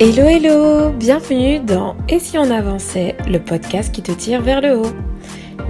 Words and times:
Hello 0.00 0.28
hello, 0.28 0.92
bienvenue 0.92 1.58
dans 1.58 1.96
Et 2.08 2.20
si 2.20 2.38
on 2.38 2.52
avançait, 2.52 3.16
le 3.26 3.40
podcast 3.40 3.92
qui 3.92 4.00
te 4.00 4.12
tire 4.12 4.40
vers 4.42 4.60
le 4.60 4.78
haut. 4.78 4.92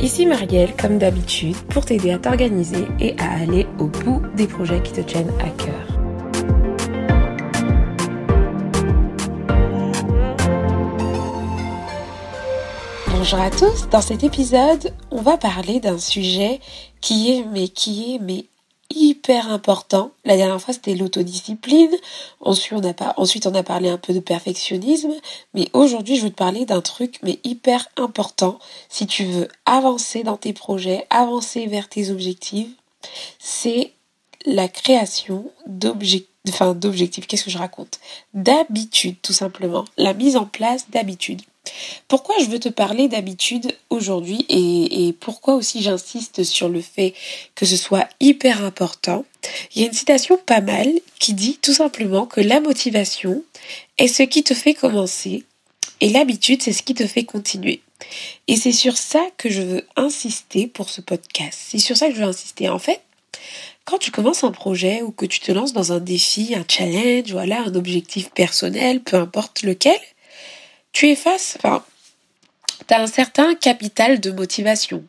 Ici 0.01 0.27
Marielle, 0.27 0.77
comme 0.77 0.99
d'habitude, 0.99 1.57
pour 1.71 1.87
t'aider 1.87 2.11
à 2.11 2.19
t'organiser 2.19 2.87
et 3.01 3.19
à 3.19 3.41
aller 3.41 3.67
au 3.79 3.87
bout 3.87 4.21
des 4.37 4.47
projets 4.47 4.83
qui 4.83 4.93
te 4.93 5.01
tiennent 5.01 5.33
à 5.41 5.49
cœur. 5.49 5.99
Bonjour 13.09 13.41
à 13.41 13.51
tous, 13.51 13.89
dans 13.89 14.03
cet 14.03 14.25
épisode, 14.25 14.93
on 15.11 15.23
va 15.23 15.39
parler 15.39 15.81
d'un 15.81 15.97
sujet 15.97 16.61
qui 17.01 17.33
est, 17.33 17.47
mais 17.51 17.69
qui 17.69 18.17
est, 18.17 18.19
mais 18.19 18.45
hyper 18.91 19.51
important. 19.51 20.13
La 20.25 20.37
dernière 20.37 20.61
fois, 20.61 20.75
c'était 20.75 20.95
l'autodiscipline. 20.95 21.95
Ensuite 22.41 23.47
on, 23.47 23.55
a 23.55 23.63
parlé 23.63 23.89
un 23.89 23.99
peu 23.99 24.13
de 24.13 24.21
perfectionnisme. 24.21 25.13
Mais 25.55 25.69
aujourd'hui, 25.73 26.17
je 26.17 26.23
veux 26.23 26.31
te 26.31 26.35
parler 26.35 26.65
d'un 26.65 26.81
truc, 26.81 27.19
mais 27.23 27.39
hyper 27.45 27.89
important. 27.97 28.59
Si 28.89 29.07
tu 29.07 29.25
veux 29.25 29.49
avancer 29.67 30.23
dans 30.23 30.37
tes 30.37 30.53
projets, 30.53 31.07
avancer 31.11 31.67
vers 31.67 31.89
tes 31.89 32.11
objectifs, 32.11 32.71
c'est 33.39 33.93
la 34.47 34.69
création 34.69 35.51
d'objectifs. 35.67 36.29
Enfin, 36.49 36.75
d'objectifs, 36.75 37.27
qu'est-ce 37.27 37.45
que 37.45 37.51
je 37.51 37.59
raconte? 37.59 38.01
D'habitude, 38.35 39.17
tout 39.23 39.33
simplement. 39.33 39.85
La 39.97 40.15
mise 40.15 40.37
en 40.37 40.47
place 40.47 40.87
d'habitude. 40.91 41.43
Pourquoi 42.07 42.35
je 42.41 42.47
veux 42.47 42.59
te 42.59 42.69
parler 42.69 43.09
d'habitude 43.09 43.77
aujourd'hui 43.91 44.47
et, 44.49 45.13
pourquoi 45.21 45.55
aussi 45.55 45.83
j'insiste 45.83 46.45
sur 46.45 46.69
le 46.69 46.81
fait 46.81 47.15
que 47.55 47.67
ce 47.67 47.77
soit 47.77 48.09
hyper 48.21 48.65
important? 48.65 49.25
Il 49.75 49.83
y 49.83 49.85
a 49.85 49.89
une 49.89 49.95
citation 49.95 50.39
pas 50.39 50.61
mal 50.61 50.89
qui 51.19 51.35
dit 51.35 51.59
tout 51.61 51.75
simplement 51.75 52.27
que 52.27 52.41
la 52.41 52.61
motivation 52.61 53.43
est 53.99 54.09
ce 54.09 54.23
qui 54.23 54.43
te 54.43 54.55
fait 54.55 54.75
commencer 54.75 55.45
et 56.01 56.11
l'habitude 56.11 56.63
c'est 56.63 56.73
ce 56.73 56.83
qui 56.83 56.95
te 56.95 57.07
fait 57.07 57.25
continuer. 57.25 57.83
Et 58.47 58.57
c'est 58.57 58.73
sur 58.73 58.97
ça 58.97 59.27
que 59.37 59.51
je 59.51 59.63
veux 59.63 59.87
insister 59.97 60.67
pour 60.69 60.89
ce 60.89 61.01
podcast. 61.01 61.59
C'est 61.69 61.79
sur 61.79 61.97
ça 61.97 62.09
que 62.09 62.15
je 62.15 62.21
veux 62.21 62.29
insister. 62.29 62.69
En 62.69 62.79
fait, 62.79 63.01
quand 63.89 63.97
tu 63.97 64.11
commences 64.11 64.45
un 64.45 64.51
projet 64.51 65.01
ou 65.01 65.13
que 65.13 65.25
tu 65.25 65.41
te 65.41 65.51
lances 65.51 65.73
dans 65.73 65.95
un 65.95 65.99
défi, 65.99 66.55
un 66.55 66.65
challenge, 66.69 67.33
voilà, 67.33 67.63
un 67.63 67.75
objectif 67.75 68.29
personnel, 68.33 69.01
peu 69.01 69.17
importe 69.17 69.63
lequel, 69.63 69.99
tu 70.93 71.09
es 71.09 71.17
face, 71.17 71.57
enfin, 71.57 71.83
tu 72.87 72.93
as 72.93 73.01
un 73.01 73.07
certain 73.07 73.55
capital 73.55 74.21
de 74.21 74.31
motivation. 74.31 75.05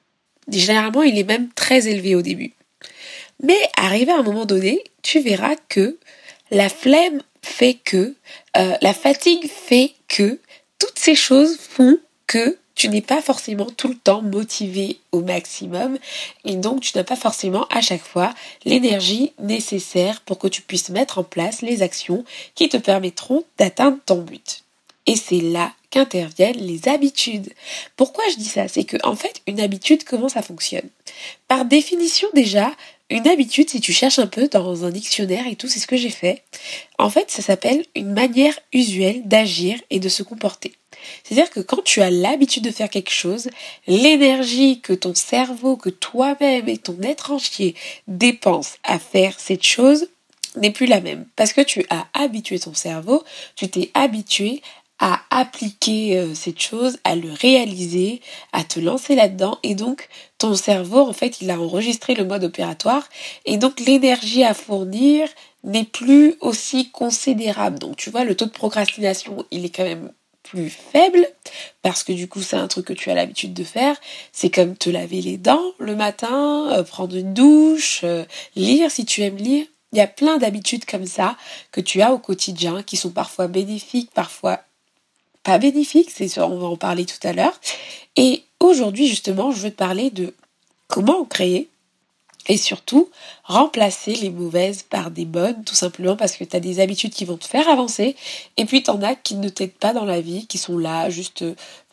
Généralement, 0.49 1.03
il 1.03 1.19
est 1.19 1.25
même 1.25 1.49
très 1.55 1.89
élevé 1.89 2.15
au 2.15 2.21
début. 2.21 2.53
Mais 3.43 3.59
arrivé 3.75 4.13
à 4.13 4.19
un 4.19 4.23
moment 4.23 4.45
donné, 4.45 4.81
tu 5.01 5.19
verras 5.19 5.57
que 5.67 5.97
la 6.49 6.69
flemme 6.69 7.21
fait 7.41 7.73
que, 7.73 8.15
euh, 8.55 8.75
la 8.81 8.93
fatigue 8.93 9.49
fait 9.49 9.91
que, 10.07 10.39
toutes 10.77 10.99
ces 10.99 11.15
choses 11.15 11.57
font 11.57 11.99
que 12.27 12.57
tu 12.79 12.87
n'es 12.87 13.01
pas 13.01 13.21
forcément 13.21 13.67
tout 13.75 13.89
le 13.89 13.95
temps 13.95 14.21
motivé 14.21 14.99
au 15.11 15.19
maximum 15.19 15.97
et 16.45 16.55
donc 16.55 16.79
tu 16.79 16.93
n'as 16.95 17.03
pas 17.03 17.17
forcément 17.17 17.67
à 17.69 17.81
chaque 17.81 18.01
fois 18.01 18.33
l'énergie 18.63 19.33
nécessaire 19.37 20.21
pour 20.21 20.39
que 20.39 20.47
tu 20.47 20.61
puisses 20.61 20.87
mettre 20.87 21.17
en 21.17 21.25
place 21.25 21.61
les 21.61 21.81
actions 21.81 22.23
qui 22.55 22.69
te 22.69 22.77
permettront 22.77 23.43
d'atteindre 23.57 23.97
ton 24.05 24.21
but. 24.21 24.63
Et 25.07 25.17
c'est 25.17 25.41
là 25.41 25.73
qu'interviennent 25.89 26.55
les 26.55 26.87
habitudes. 26.87 27.51
Pourquoi 27.97 28.23
je 28.31 28.37
dis 28.37 28.45
ça? 28.45 28.69
C'est 28.69 28.85
que 28.85 28.95
en 29.03 29.15
fait, 29.15 29.41
une 29.45 29.59
habitude, 29.59 30.05
comment 30.05 30.29
ça 30.29 30.41
fonctionne? 30.41 30.87
Par 31.49 31.65
définition 31.65 32.29
déjà, 32.33 32.71
une 33.09 33.27
habitude, 33.27 33.69
si 33.69 33.81
tu 33.81 33.91
cherches 33.91 34.19
un 34.19 34.27
peu 34.27 34.47
dans 34.47 34.85
un 34.85 34.91
dictionnaire 34.91 35.47
et 35.47 35.57
tout, 35.57 35.67
c'est 35.67 35.79
ce 35.79 35.87
que 35.87 35.97
j'ai 35.97 36.11
fait. 36.11 36.43
En 36.97 37.09
fait, 37.09 37.29
ça 37.29 37.41
s'appelle 37.41 37.85
une 37.93 38.13
manière 38.13 38.57
usuelle 38.71 39.27
d'agir 39.27 39.77
et 39.89 39.99
de 39.99 40.07
se 40.07 40.23
comporter. 40.23 40.78
C'est-à-dire 41.23 41.49
que 41.51 41.59
quand 41.59 41.83
tu 41.83 42.01
as 42.01 42.11
l'habitude 42.11 42.63
de 42.63 42.71
faire 42.71 42.89
quelque 42.89 43.11
chose, 43.11 43.49
l'énergie 43.87 44.81
que 44.81 44.93
ton 44.93 45.15
cerveau, 45.15 45.77
que 45.77 45.89
toi-même 45.89 46.67
et 46.67 46.77
ton 46.77 46.97
être 47.01 47.31
entier 47.31 47.75
dépensent 48.07 48.77
à 48.83 48.99
faire 48.99 49.39
cette 49.39 49.63
chose 49.63 50.07
n'est 50.55 50.71
plus 50.71 50.87
la 50.87 51.01
même. 51.01 51.25
Parce 51.35 51.53
que 51.53 51.61
tu 51.61 51.85
as 51.89 52.07
habitué 52.13 52.59
ton 52.59 52.73
cerveau, 52.73 53.23
tu 53.55 53.69
t'es 53.69 53.91
habitué 53.93 54.61
à 54.99 55.21
appliquer 55.29 56.17
euh, 56.17 56.35
cette 56.35 56.59
chose, 56.59 56.99
à 57.05 57.15
le 57.15 57.31
réaliser, 57.31 58.21
à 58.51 58.63
te 58.63 58.79
lancer 58.79 59.15
là-dedans. 59.15 59.57
Et 59.63 59.73
donc, 59.73 60.09
ton 60.37 60.55
cerveau, 60.55 60.99
en 60.99 61.13
fait, 61.13 61.41
il 61.41 61.49
a 61.51 61.59
enregistré 61.59 62.15
le 62.15 62.25
mode 62.25 62.43
opératoire. 62.43 63.07
Et 63.45 63.57
donc, 63.57 63.79
l'énergie 63.79 64.43
à 64.43 64.53
fournir 64.53 65.29
n'est 65.63 65.85
plus 65.85 66.35
aussi 66.41 66.91
considérable. 66.91 67.79
Donc, 67.79 67.95
tu 67.95 68.09
vois, 68.09 68.25
le 68.25 68.35
taux 68.35 68.45
de 68.45 68.51
procrastination, 68.51 69.45
il 69.51 69.63
est 69.63 69.69
quand 69.69 69.85
même 69.85 70.11
faible 70.69 71.27
parce 71.81 72.03
que 72.03 72.11
du 72.11 72.27
coup 72.27 72.41
c'est 72.41 72.55
un 72.55 72.67
truc 72.67 72.87
que 72.87 72.93
tu 72.93 73.09
as 73.09 73.13
l'habitude 73.13 73.53
de 73.53 73.63
faire 73.63 73.95
c'est 74.31 74.49
comme 74.49 74.75
te 74.75 74.89
laver 74.89 75.21
les 75.21 75.37
dents 75.37 75.73
le 75.79 75.95
matin 75.95 76.71
euh, 76.71 76.83
prendre 76.83 77.15
une 77.15 77.33
douche 77.33 78.01
euh, 78.03 78.25
lire 78.55 78.89
si 78.91 79.05
tu 79.05 79.21
aimes 79.21 79.37
lire 79.37 79.65
il 79.91 79.97
y 79.97 80.01
a 80.01 80.07
plein 80.07 80.37
d'habitudes 80.37 80.85
comme 80.85 81.05
ça 81.05 81.37
que 81.71 81.81
tu 81.81 82.01
as 82.01 82.13
au 82.13 82.17
quotidien 82.17 82.83
qui 82.83 82.97
sont 82.97 83.11
parfois 83.11 83.47
bénéfiques 83.47 84.11
parfois 84.13 84.61
pas 85.43 85.57
bénéfique, 85.57 86.11
c'est 86.11 86.37
on 86.39 86.59
va 86.59 86.67
en 86.67 86.77
parler 86.77 87.05
tout 87.05 87.27
à 87.27 87.33
l'heure. 87.33 87.59
Et 88.15 88.43
aujourd'hui, 88.59 89.07
justement, 89.07 89.51
je 89.51 89.61
veux 89.61 89.71
te 89.71 89.75
parler 89.75 90.09
de 90.09 90.33
comment 90.87 91.23
créer 91.25 91.69
et 92.47 92.57
surtout 92.57 93.09
remplacer 93.43 94.13
les 94.13 94.29
mauvaises 94.29 94.83
par 94.83 95.11
des 95.11 95.25
bonnes, 95.25 95.63
tout 95.63 95.75
simplement 95.75 96.15
parce 96.15 96.35
que 96.35 96.43
tu 96.43 96.55
as 96.55 96.59
des 96.59 96.79
habitudes 96.79 97.13
qui 97.13 97.25
vont 97.25 97.37
te 97.37 97.45
faire 97.45 97.67
avancer, 97.69 98.15
et 98.57 98.65
puis 98.65 98.81
tu 98.81 98.89
en 98.89 99.01
as 99.01 99.15
qui 99.15 99.35
ne 99.35 99.49
t'aident 99.49 99.71
pas 99.71 99.93
dans 99.93 100.05
la 100.05 100.21
vie, 100.21 100.47
qui 100.47 100.57
sont 100.57 100.77
là 100.77 101.09
juste 101.09 101.43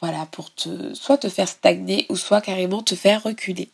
voilà 0.00 0.26
pour 0.26 0.52
te 0.54 0.94
soit 0.94 1.18
te 1.18 1.28
faire 1.28 1.48
stagner 1.48 2.06
ou 2.08 2.16
soit 2.16 2.40
carrément 2.40 2.82
te 2.82 2.94
faire 2.94 3.22
reculer. 3.22 3.68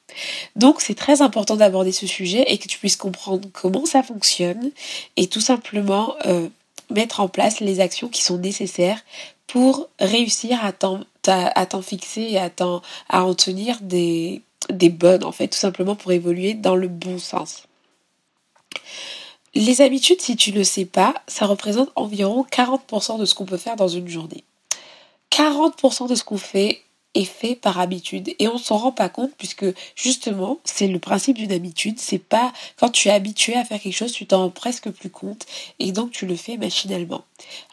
Donc 0.56 0.80
c'est 0.80 0.94
très 0.94 1.20
important 1.20 1.56
d'aborder 1.56 1.92
ce 1.92 2.06
sujet 2.06 2.44
et 2.48 2.58
que 2.58 2.68
tu 2.68 2.78
puisses 2.78 2.96
comprendre 2.96 3.48
comment 3.52 3.86
ça 3.86 4.02
fonctionne 4.02 4.70
et 5.16 5.26
tout 5.26 5.40
simplement 5.40 6.14
euh, 6.26 6.48
mettre 6.90 7.20
en 7.20 7.28
place 7.28 7.60
les 7.60 7.80
actions 7.80 8.08
qui 8.08 8.22
sont 8.22 8.38
nécessaires 8.38 9.02
pour 9.46 9.88
réussir 9.98 10.64
à 10.64 10.72
t'en 10.72 11.82
fixer 11.82 12.22
et 12.22 12.38
à, 12.38 12.50
à 13.08 13.22
en 13.22 13.34
tenir 13.34 13.78
des, 13.82 14.40
des 14.70 14.90
bonnes, 14.90 15.24
en 15.24 15.32
fait, 15.32 15.48
tout 15.48 15.58
simplement 15.58 15.94
pour 15.94 16.12
évoluer 16.12 16.54
dans 16.54 16.76
le 16.76 16.88
bon 16.88 17.18
sens. 17.18 17.64
Les 19.54 19.82
habitudes, 19.82 20.20
si 20.20 20.36
tu 20.36 20.52
ne 20.52 20.58
le 20.58 20.64
sais 20.64 20.86
pas, 20.86 21.14
ça 21.26 21.46
représente 21.46 21.90
environ 21.94 22.46
40% 22.50 23.18
de 23.18 23.24
ce 23.24 23.34
qu'on 23.34 23.44
peut 23.44 23.58
faire 23.58 23.76
dans 23.76 23.88
une 23.88 24.08
journée. 24.08 24.44
40% 25.30 26.08
de 26.08 26.14
ce 26.14 26.24
qu'on 26.24 26.38
fait 26.38 26.82
est 27.14 27.24
fait 27.24 27.54
par 27.54 27.78
habitude 27.78 28.34
et 28.38 28.48
on 28.48 28.58
s'en 28.58 28.78
rend 28.78 28.92
pas 28.92 29.08
compte 29.08 29.32
puisque 29.36 29.66
justement 29.94 30.58
c'est 30.64 30.88
le 30.88 30.98
principe 30.98 31.36
d'une 31.36 31.52
habitude 31.52 31.98
c'est 31.98 32.18
pas 32.18 32.52
quand 32.76 32.88
tu 32.88 33.08
es 33.08 33.10
habitué 33.10 33.54
à 33.54 33.64
faire 33.64 33.80
quelque 33.80 33.94
chose 33.94 34.12
tu 34.12 34.26
t'en 34.26 34.38
rends 34.38 34.50
presque 34.50 34.90
plus 34.90 35.10
compte 35.10 35.44
et 35.78 35.92
donc 35.92 36.10
tu 36.10 36.24
le 36.24 36.36
fais 36.36 36.56
machinalement 36.56 37.22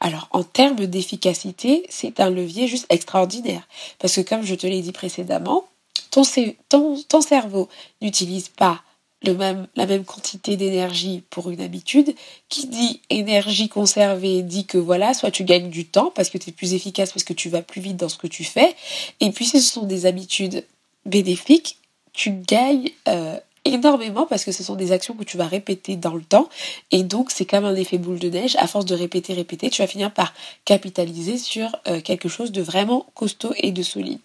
alors 0.01 0.28
en 0.31 0.44
termes 0.44 0.85
d'efficacité 0.85 1.85
c'est 1.88 2.19
un 2.19 2.29
levier 2.29 2.67
juste 2.67 2.85
extraordinaire 2.89 3.66
parce 3.97 4.16
que 4.16 4.22
comme 4.22 4.44
je 4.44 4.55
te 4.55 4.67
l'ai 4.67 4.81
dit 4.81 4.91
précédemment 4.91 5.66
ton, 6.12 7.22
cerveau 7.22 7.70
n'utilise 8.02 8.50
pas 8.50 8.81
la 9.22 9.86
même 9.86 10.06
quantité 10.06 10.56
d'énergie 10.56 11.24
pour 11.30 11.50
une 11.50 11.62
habitude. 11.62 12.16
Qui 12.47 12.68
dit 12.68 13.02
énergie 13.09 13.70
conservée 13.70 14.42
dit 14.42 14.66
que 14.66 14.78
voilà, 14.78 15.14
soit 15.14 15.31
tu 15.31 15.44
gagnes 15.44 15.70
du 15.70 15.86
temps 15.86 16.12
parce 16.16 16.30
que 16.30 16.38
tu 16.38 16.50
es 16.50 16.53
plus 16.53 16.74
efficace, 16.74 17.12
parce 17.12 17.25
que 17.25 17.34
tu 17.34 17.50
vas 17.50 17.62
plus 17.62 17.81
vite 17.81 17.97
dans 17.97 18.09
ce 18.09 18.18
que 18.18 18.28
tu 18.28 18.44
fais. 18.44 18.75
Et 19.20 19.31
puis 19.31 19.46
si 19.46 19.62
ce 19.62 19.74
sont 19.74 19.86
des 19.86 20.06
habitudes 20.06 20.66
bénéfiques, 21.06 21.78
tu 22.14 22.32
gagnes 22.32 22.90
euh, 23.08 23.38
énormément 23.66 24.26
parce 24.26 24.46
que 24.46 24.52
ce 24.52 24.64
sont 24.64 24.76
des 24.76 24.91
actions 24.91 25.14
que 25.14 25.23
tu 25.23 25.38
vas 25.38 25.47
répéter 25.47 25.96
dans 25.96 26.16
le 26.16 26.23
temps. 26.23 26.50
Et 26.91 27.03
donc 27.03 27.32
c'est 27.32 27.46
comme 27.46 27.66
un 27.66 27.76
effet 27.76 27.97
boule 27.97 28.20
de 28.20 28.29
neige. 28.29 28.55
À 28.58 28.67
force 28.67 28.85
de 28.85 28.96
répéter, 28.96 29.34
répéter, 29.34 29.70
tu 29.70 29.82
vas 29.82 29.88
finir 29.88 30.14
par 30.14 30.34
capitaliser 30.66 31.38
sur 31.38 31.76
euh, 31.88 32.02
quelque 32.02 32.29
chose 32.29 32.52
de 32.52 32.62
vraiment 32.62 33.05
costaud 33.16 33.53
et 33.58 33.72
de 33.72 33.84
solide. 33.84 34.20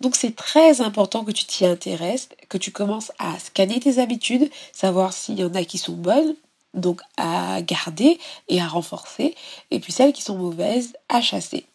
Donc 0.00 0.16
c'est 0.16 0.34
très 0.36 0.80
important 0.80 1.24
que 1.24 1.32
tu 1.32 1.44
t'y 1.44 1.64
intéresses, 1.64 2.28
que 2.48 2.58
tu 2.58 2.70
commences 2.70 3.12
à 3.18 3.38
scanner 3.38 3.80
tes 3.80 3.98
habitudes, 3.98 4.50
savoir 4.72 5.12
s'il 5.12 5.38
y 5.38 5.44
en 5.44 5.54
a 5.54 5.64
qui 5.64 5.78
sont 5.78 5.94
bonnes, 5.94 6.34
donc 6.74 7.00
à 7.16 7.62
garder 7.62 8.18
et 8.48 8.60
à 8.60 8.66
renforcer, 8.66 9.34
et 9.70 9.80
puis 9.80 9.92
celles 9.92 10.12
qui 10.12 10.22
sont 10.22 10.36
mauvaises 10.36 10.92
à 11.08 11.20
chasser. 11.20 11.66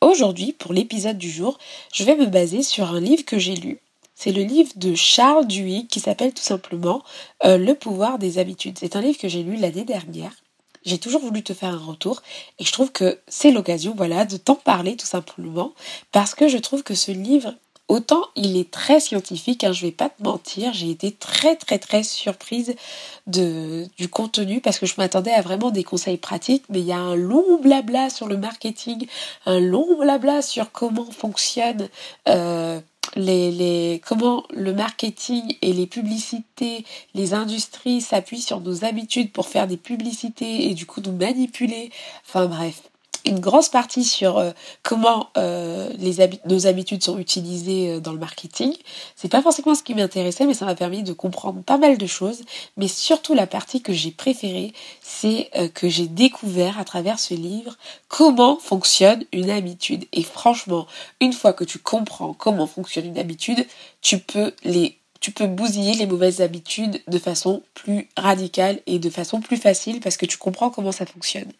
Aujourd'hui, 0.00 0.52
pour 0.52 0.72
l'épisode 0.72 1.18
du 1.18 1.30
jour, 1.30 1.58
je 1.92 2.04
vais 2.04 2.16
me 2.16 2.26
baser 2.26 2.62
sur 2.62 2.90
un 2.90 3.00
livre 3.00 3.24
que 3.24 3.38
j'ai 3.38 3.54
lu. 3.54 3.78
C'est 4.14 4.32
le 4.32 4.42
livre 4.42 4.72
de 4.76 4.94
Charles 4.94 5.46
Duhigg 5.46 5.86
qui 5.86 6.00
s'appelle 6.00 6.34
tout 6.34 6.42
simplement 6.42 7.02
euh, 7.44 7.56
Le 7.56 7.74
pouvoir 7.74 8.18
des 8.18 8.38
habitudes. 8.38 8.78
C'est 8.78 8.96
un 8.96 9.00
livre 9.00 9.18
que 9.18 9.28
j'ai 9.28 9.42
lu 9.42 9.56
l'année 9.56 9.84
dernière 9.84 10.32
j'ai 10.84 10.98
toujours 10.98 11.20
voulu 11.20 11.42
te 11.42 11.54
faire 11.54 11.70
un 11.70 11.84
retour 11.84 12.22
et 12.58 12.64
je 12.64 12.72
trouve 12.72 12.92
que 12.92 13.18
c'est 13.28 13.50
l'occasion, 13.50 13.94
voilà, 13.96 14.24
de 14.24 14.36
t'en 14.36 14.54
parler 14.54 14.96
tout 14.96 15.06
simplement 15.06 15.72
parce 16.12 16.34
que 16.34 16.48
je 16.48 16.58
trouve 16.58 16.82
que 16.82 16.94
ce 16.94 17.12
livre 17.12 17.54
autant 17.88 18.22
il 18.36 18.56
est 18.56 18.70
très 18.70 19.00
scientifique, 19.00 19.64
hein, 19.64 19.72
je 19.72 19.84
vais 19.84 19.92
pas 19.92 20.08
te 20.08 20.22
mentir, 20.22 20.72
j'ai 20.72 20.90
été 20.90 21.12
très 21.12 21.56
très 21.56 21.78
très 21.78 22.02
surprise 22.02 22.74
de, 23.26 23.86
du 23.98 24.08
contenu 24.08 24.60
parce 24.60 24.78
que 24.78 24.86
je 24.86 24.94
m'attendais 24.98 25.32
à 25.32 25.42
vraiment 25.42 25.70
des 25.70 25.84
conseils 25.84 26.16
pratiques, 26.16 26.64
mais 26.70 26.80
il 26.80 26.86
y 26.86 26.92
a 26.92 26.98
un 26.98 27.16
long 27.16 27.58
blabla 27.60 28.08
sur 28.08 28.26
le 28.28 28.36
marketing, 28.36 29.06
un 29.46 29.60
long 29.60 29.98
blabla 29.98 30.42
sur 30.42 30.72
comment 30.72 31.10
fonctionne 31.10 31.88
euh, 32.28 32.80
les, 33.16 33.50
les, 33.50 34.00
comment 34.06 34.44
le 34.50 34.72
marketing 34.72 35.56
et 35.62 35.72
les 35.72 35.86
publicités, 35.86 36.84
les 37.14 37.34
industries 37.34 38.00
s'appuient 38.00 38.40
sur 38.40 38.60
nos 38.60 38.84
habitudes 38.84 39.32
pour 39.32 39.48
faire 39.48 39.66
des 39.66 39.76
publicités 39.76 40.70
et 40.70 40.74
du 40.74 40.86
coup 40.86 41.00
nous 41.00 41.12
manipuler. 41.12 41.90
Enfin 42.26 42.46
bref, 42.46 42.82
une 43.24 43.40
grosse 43.40 43.68
partie 43.68 44.04
sur 44.04 44.38
euh, 44.38 44.50
comment 44.82 45.28
euh, 45.36 45.90
les 45.98 46.16
nos 46.46 46.66
habitudes 46.66 47.02
sont 47.02 47.18
utilisées 47.18 47.90
euh, 47.90 48.00
dans 48.00 48.12
le 48.12 48.18
marketing. 48.18 48.74
C'est 49.16 49.30
pas 49.30 49.42
forcément 49.42 49.74
ce 49.74 49.82
qui 49.82 49.94
m'intéressait, 49.94 50.46
mais 50.46 50.54
ça 50.54 50.66
m'a 50.66 50.74
permis 50.74 51.02
de 51.02 51.12
comprendre 51.12 51.62
pas 51.62 51.78
mal 51.78 51.98
de 51.98 52.06
choses. 52.06 52.42
Mais 52.76 52.88
surtout 52.88 53.34
la 53.34 53.46
partie 53.46 53.82
que 53.82 53.92
j'ai 53.92 54.10
préférée, 54.10 54.72
c'est 55.02 55.50
que 55.74 55.88
j'ai 55.88 56.06
découvert 56.06 56.78
à 56.78 56.84
travers 56.84 57.18
ce 57.18 57.34
livre 57.34 57.76
comment 58.08 58.58
fonctionne 58.58 59.24
une 59.32 59.50
habitude. 59.50 60.04
Et 60.12 60.22
franchement, 60.22 60.86
une 61.20 61.32
fois 61.32 61.52
que 61.52 61.64
tu 61.64 61.78
comprends 61.78 62.32
comment 62.34 62.66
fonctionne 62.66 63.06
une 63.06 63.18
habitude, 63.18 63.66
tu 64.00 64.18
peux 64.18 64.52
les 64.64 64.98
tu 65.22 65.30
peux 65.30 65.46
bousiller 65.46 65.94
les 65.94 66.06
mauvaises 66.06 66.40
habitudes 66.40 67.00
de 67.06 67.18
façon 67.18 67.62
plus 67.74 68.08
radicale 68.16 68.80
et 68.86 68.98
de 68.98 69.08
façon 69.08 69.40
plus 69.40 69.56
facile 69.56 70.00
parce 70.00 70.16
que 70.16 70.26
tu 70.26 70.36
comprends 70.36 70.68
comment 70.68 70.90
ça 70.90 71.06
fonctionne. 71.06 71.50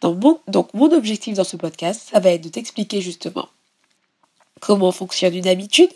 Donc 0.00 0.20
mon, 0.74 0.92
objectif 0.92 1.34
dans 1.34 1.44
ce 1.44 1.56
podcast, 1.56 2.10
ça 2.12 2.18
va 2.18 2.30
être 2.30 2.42
de 2.42 2.48
t'expliquer 2.48 3.00
justement 3.00 3.48
comment 4.60 4.90
fonctionne 4.90 5.36
une 5.36 5.46
habitude 5.46 5.90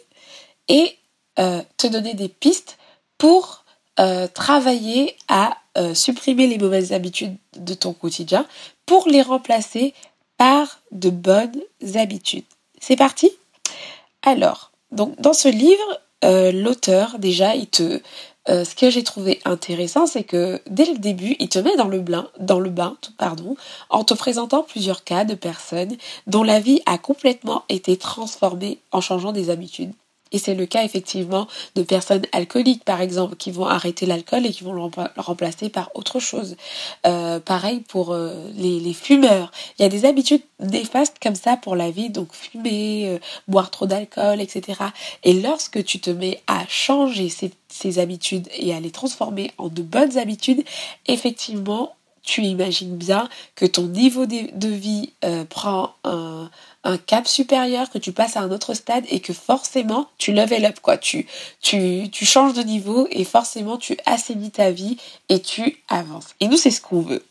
et 0.69 0.97
euh, 1.41 1.61
te 1.77 1.89
donner 1.89 2.15
des 2.15 2.29
pistes 2.29 2.79
pour 3.19 3.65
euh, 3.99 4.29
travailler 4.29 5.17
à 5.27 5.59
euh, 5.77 5.95
supprimer 5.95 6.47
les 6.47 6.59
mauvaises 6.59 6.93
habitudes 6.93 7.37
de 7.57 7.75
ton 7.75 7.95
quotidien 7.95 8.47
pour 8.87 9.09
les 9.09 9.23
remplacer 9.23 9.93
par 10.37 10.81
de 10.93 11.11
bonnes 11.11 11.61
habitudes. 11.97 12.45
C'est 12.81 12.97
parti? 12.97 13.33
Alors, 14.23 14.71
donc 14.93 15.21
dans 15.21 15.33
ce 15.33 15.49
livre, 15.49 16.01
euh, 16.25 16.53
l'auteur, 16.53 17.19
déjà, 17.19 17.55
il 17.55 17.69
te, 17.69 18.01
euh, 18.49 18.65
ce 18.65 18.75
que 18.75 18.91
j'ai 18.91 19.03
trouvé 19.03 19.41
intéressant, 19.45 20.07
c'est 20.07 20.25
que 20.25 20.61
dès 20.69 20.87
le 20.87 20.99
début, 20.99 21.37
il 21.39 21.49
te 21.49 21.59
met 21.59 21.77
dans 21.77 21.89
le, 21.89 22.01
bain, 22.01 22.29
dans 22.41 22.61
le 22.61 22.71
bain 22.71 22.97
pardon, 23.19 23.57
en 23.91 24.05
te 24.05 24.15
présentant 24.15 24.63
plusieurs 24.63 25.05
cas 25.05 25.25
de 25.25 25.35
personnes 25.35 25.97
dont 26.27 26.43
la 26.43 26.61
vie 26.61 26.81
a 26.87 26.99
complètement 26.99 27.65
été 27.69 27.97
transformée 27.97 28.79
en 28.91 29.01
changeant 29.01 29.33
des 29.33 29.51
habitudes. 29.51 29.93
Et 30.33 30.39
c'est 30.39 30.55
le 30.55 30.67
cas 30.67 30.85
effectivement 30.85 31.47
de 31.75 31.83
personnes 31.83 32.23
alcooliques, 32.33 32.85
par 32.85 33.01
exemple, 33.01 33.37
qui 33.37 33.51
vont 33.51 33.67
arrêter 33.67 34.07
l'alcool 34.07 34.47
et 34.47 34.51
qui 34.51 34.65
vont 34.65 34.73
le 34.73 34.83
remplacer 35.17 35.69
par 35.69 35.91
autre 35.95 36.21
chose. 36.21 36.57
Euh, 37.07 37.41
pareil 37.41 37.81
pour 37.81 38.13
euh, 38.13 38.51
les, 38.55 38.93
fumeurs. 38.93 39.53
Il 39.79 39.83
y 39.83 39.85
a 39.85 39.89
des 39.89 40.05
habitudes 40.05 40.43
néfastes 40.61 41.17
comme 41.23 41.35
ça 41.35 41.57
pour 41.57 41.77
la 41.77 41.91
vie, 41.91 42.11
donc 42.11 42.33
fumer, 42.33 43.09
euh, 43.09 43.19
boire 43.47 43.71
trop 43.71 43.87
d'alcool, 43.87 44.41
etc. 44.41 44.81
Et 45.25 45.35
lorsque 45.35 45.85
tu 45.85 46.01
te 46.01 46.11
mets 46.11 46.41
à 46.47 46.65
changer 46.69 47.29
ces, 47.29 47.99
habitudes 47.99 48.49
et 48.57 48.75
à 48.75 48.81
les 48.81 48.91
transformer 48.91 49.51
en 49.57 49.69
de 49.69 49.83
bonnes 49.83 50.19
habitudes, 50.19 50.65
effectivement, 51.07 51.95
tu 52.23 52.43
imagines 52.43 52.97
bien 52.97 53.29
que 53.55 53.65
ton 53.65 53.87
niveau 53.87 54.27
de, 54.27 54.69
vie 54.69 55.13
prend 55.49 55.95
un, 56.05 56.51
cap 57.07 57.29
supérieur, 57.29 57.91
que 57.91 57.99
tu 57.99 58.13
passes 58.13 58.37
à 58.37 58.41
un 58.41 58.51
autre 58.51 58.75
stade 58.75 59.05
et 59.11 59.21
que 59.21 59.33
forcément 59.33 60.09
tu 60.17 60.33
level 60.33 60.65
up 60.65 60.81
quoi. 60.81 60.97
Tu, 60.97 61.27
tu, 61.61 62.09
tu 62.11 62.25
changes 62.25 62.55
de 62.55 62.63
niveau 62.63 63.07
et 63.11 63.25
forcément 63.25 63.77
tu 63.77 63.97
assainis 64.07 64.51
ta 64.51 64.71
vie 64.71 64.97
et 65.29 65.41
tu 65.41 65.83
avances. 65.89 66.35
Et 66.41 66.49
nous 66.49 66.57
c'est 66.57 66.71
ce 66.71 66.81
qu'on 66.81 67.01
veut. 67.01 67.25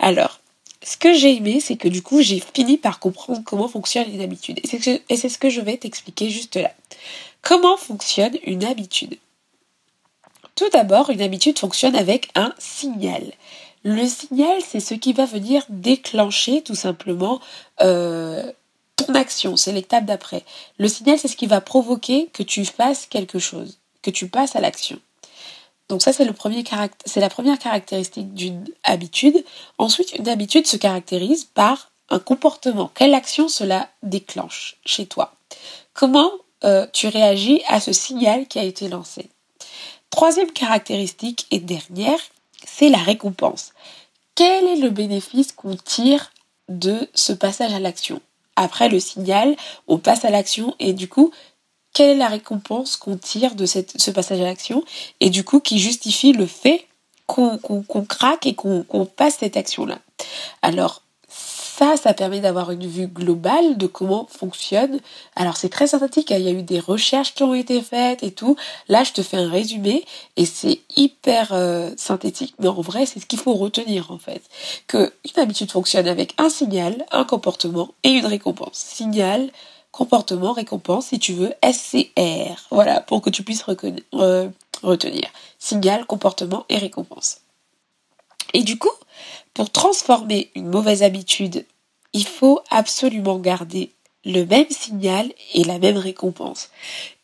Alors, 0.00 0.40
ce 0.82 0.96
que 0.96 1.14
j'ai 1.14 1.34
aimé, 1.36 1.60
c'est 1.60 1.76
que 1.76 1.88
du 1.88 2.02
coup 2.02 2.20
j'ai 2.22 2.40
fini 2.54 2.76
par 2.76 2.98
comprendre 2.98 3.42
comment 3.44 3.68
fonctionnent 3.68 4.10
les 4.10 4.22
habitudes. 4.22 4.60
Et 4.62 5.16
c'est 5.16 5.28
ce 5.28 5.38
que 5.38 5.50
je 5.50 5.60
vais 5.60 5.76
t'expliquer 5.76 6.28
juste 6.30 6.56
là. 6.56 6.72
Comment 7.42 7.76
fonctionne 7.76 8.36
une 8.44 8.64
habitude? 8.64 9.16
Tout 10.54 10.68
d'abord, 10.70 11.10
une 11.10 11.22
habitude 11.22 11.58
fonctionne 11.58 11.96
avec 11.96 12.30
un 12.34 12.54
signal. 12.58 13.32
Le 13.82 14.06
signal, 14.06 14.62
c'est 14.66 14.80
ce 14.80 14.94
qui 14.94 15.12
va 15.12 15.26
venir 15.26 15.64
déclencher 15.68 16.62
tout 16.62 16.74
simplement 16.74 17.40
euh, 17.80 18.50
ton 18.96 19.14
action. 19.14 19.56
C'est 19.56 19.72
l'étape 19.72 20.04
d'après. 20.04 20.44
Le 20.78 20.88
signal, 20.88 21.18
c'est 21.18 21.28
ce 21.28 21.36
qui 21.36 21.46
va 21.46 21.60
provoquer 21.60 22.28
que 22.32 22.42
tu 22.42 22.64
fasses 22.64 23.06
quelque 23.06 23.38
chose, 23.38 23.78
que 24.02 24.10
tu 24.10 24.28
passes 24.28 24.56
à 24.56 24.60
l'action. 24.60 24.98
Donc 25.88 26.02
ça, 26.02 26.12
c'est 26.12 26.24
le 26.24 26.32
la 27.20 27.28
première 27.28 27.58
caractéristique 27.58 28.32
d'une 28.34 28.64
habitude. 28.84 29.44
Ensuite, 29.78 30.14
une 30.14 30.28
habitude 30.28 30.66
se 30.66 30.76
caractérise 30.76 31.44
par 31.44 31.90
un 32.10 32.18
comportement. 32.18 32.90
Quelle 32.94 33.14
action 33.14 33.48
cela 33.48 33.88
déclenche 34.02 34.76
chez 34.84 35.06
toi? 35.06 35.34
Comment 35.92 36.30
euh, 36.64 36.86
tu 36.92 37.08
réagis 37.08 37.62
à 37.68 37.80
ce 37.80 37.92
signal 37.92 38.46
qui 38.46 38.58
a 38.58 38.64
été 38.64 38.88
lancé? 38.88 39.28
Troisième 40.10 40.52
caractéristique 40.52 41.46
et 41.50 41.58
dernière, 41.58 42.18
c'est 42.66 42.88
la 42.88 42.98
récompense. 42.98 43.72
Quel 44.34 44.64
est 44.64 44.76
le 44.76 44.90
bénéfice 44.90 45.52
qu'on 45.52 45.76
tire 45.76 46.32
de 46.68 47.08
ce 47.14 47.32
passage 47.32 47.74
à 47.74 47.78
l'action? 47.78 48.20
Après 48.56 48.88
le 48.88 49.00
signal, 49.00 49.56
on 49.88 49.98
passe 49.98 50.24
à 50.24 50.30
l'action 50.30 50.74
et 50.80 50.92
du 50.92 51.08
coup, 51.08 51.32
quelle 51.92 52.10
est 52.10 52.18
la 52.18 52.28
récompense 52.28 52.96
qu'on 52.96 53.16
tire 53.16 53.54
de 53.54 53.66
ce 53.66 54.10
passage 54.10 54.40
à 54.40 54.44
l'action 54.44 54.84
et 55.20 55.30
du 55.30 55.44
coup 55.44 55.60
qui 55.60 55.78
justifie 55.78 56.32
le 56.32 56.46
fait 56.46 56.86
qu'on 57.26 57.58
craque 58.08 58.46
et 58.46 58.54
qu'on 58.54 59.08
passe 59.16 59.36
cette 59.38 59.56
action-là? 59.56 60.00
Alors, 60.60 61.03
ça, 61.76 61.96
ça 61.96 62.14
permet 62.14 62.40
d'avoir 62.40 62.70
une 62.70 62.86
vue 62.86 63.08
globale 63.08 63.76
de 63.76 63.88
comment 63.88 64.28
fonctionne. 64.30 65.00
Alors 65.34 65.56
c'est 65.56 65.68
très 65.68 65.88
synthétique, 65.88 66.30
hein. 66.30 66.36
il 66.38 66.44
y 66.44 66.48
a 66.48 66.52
eu 66.52 66.62
des 66.62 66.78
recherches 66.78 67.34
qui 67.34 67.42
ont 67.42 67.54
été 67.54 67.82
faites 67.82 68.22
et 68.22 68.30
tout. 68.30 68.54
Là, 68.88 69.02
je 69.02 69.12
te 69.12 69.22
fais 69.22 69.38
un 69.38 69.50
résumé 69.50 70.04
et 70.36 70.46
c'est 70.46 70.80
hyper 70.96 71.48
euh, 71.52 71.90
synthétique, 71.96 72.54
mais 72.60 72.68
en 72.68 72.80
vrai, 72.80 73.06
c'est 73.06 73.18
ce 73.18 73.26
qu'il 73.26 73.40
faut 73.40 73.54
retenir 73.54 74.12
en 74.12 74.18
fait. 74.18 74.42
Que 74.86 75.12
une 75.24 75.42
habitude 75.42 75.72
fonctionne 75.72 76.06
avec 76.06 76.34
un 76.38 76.48
signal, 76.48 77.04
un 77.10 77.24
comportement 77.24 77.90
et 78.04 78.10
une 78.10 78.26
récompense. 78.26 78.74
Signal, 78.74 79.50
comportement, 79.90 80.52
récompense, 80.52 81.06
si 81.06 81.18
tu 81.18 81.32
veux, 81.32 81.54
SCR. 81.64 82.68
Voilà, 82.70 83.00
pour 83.00 83.20
que 83.20 83.30
tu 83.30 83.42
puisses 83.42 83.64
euh, 84.14 84.48
retenir. 84.82 85.28
Signal, 85.58 86.06
comportement 86.06 86.66
et 86.68 86.78
récompense. 86.78 87.38
Et 88.52 88.62
du 88.62 88.78
coup, 88.78 88.92
pour 89.54 89.70
transformer 89.70 90.50
une 90.54 90.68
mauvaise 90.68 91.02
habitude, 91.02 91.64
il 92.12 92.26
faut 92.26 92.60
absolument 92.70 93.38
garder 93.38 93.92
le 94.24 94.44
même 94.44 94.70
signal 94.70 95.32
et 95.52 95.64
la 95.64 95.78
même 95.78 95.96
récompense. 95.96 96.70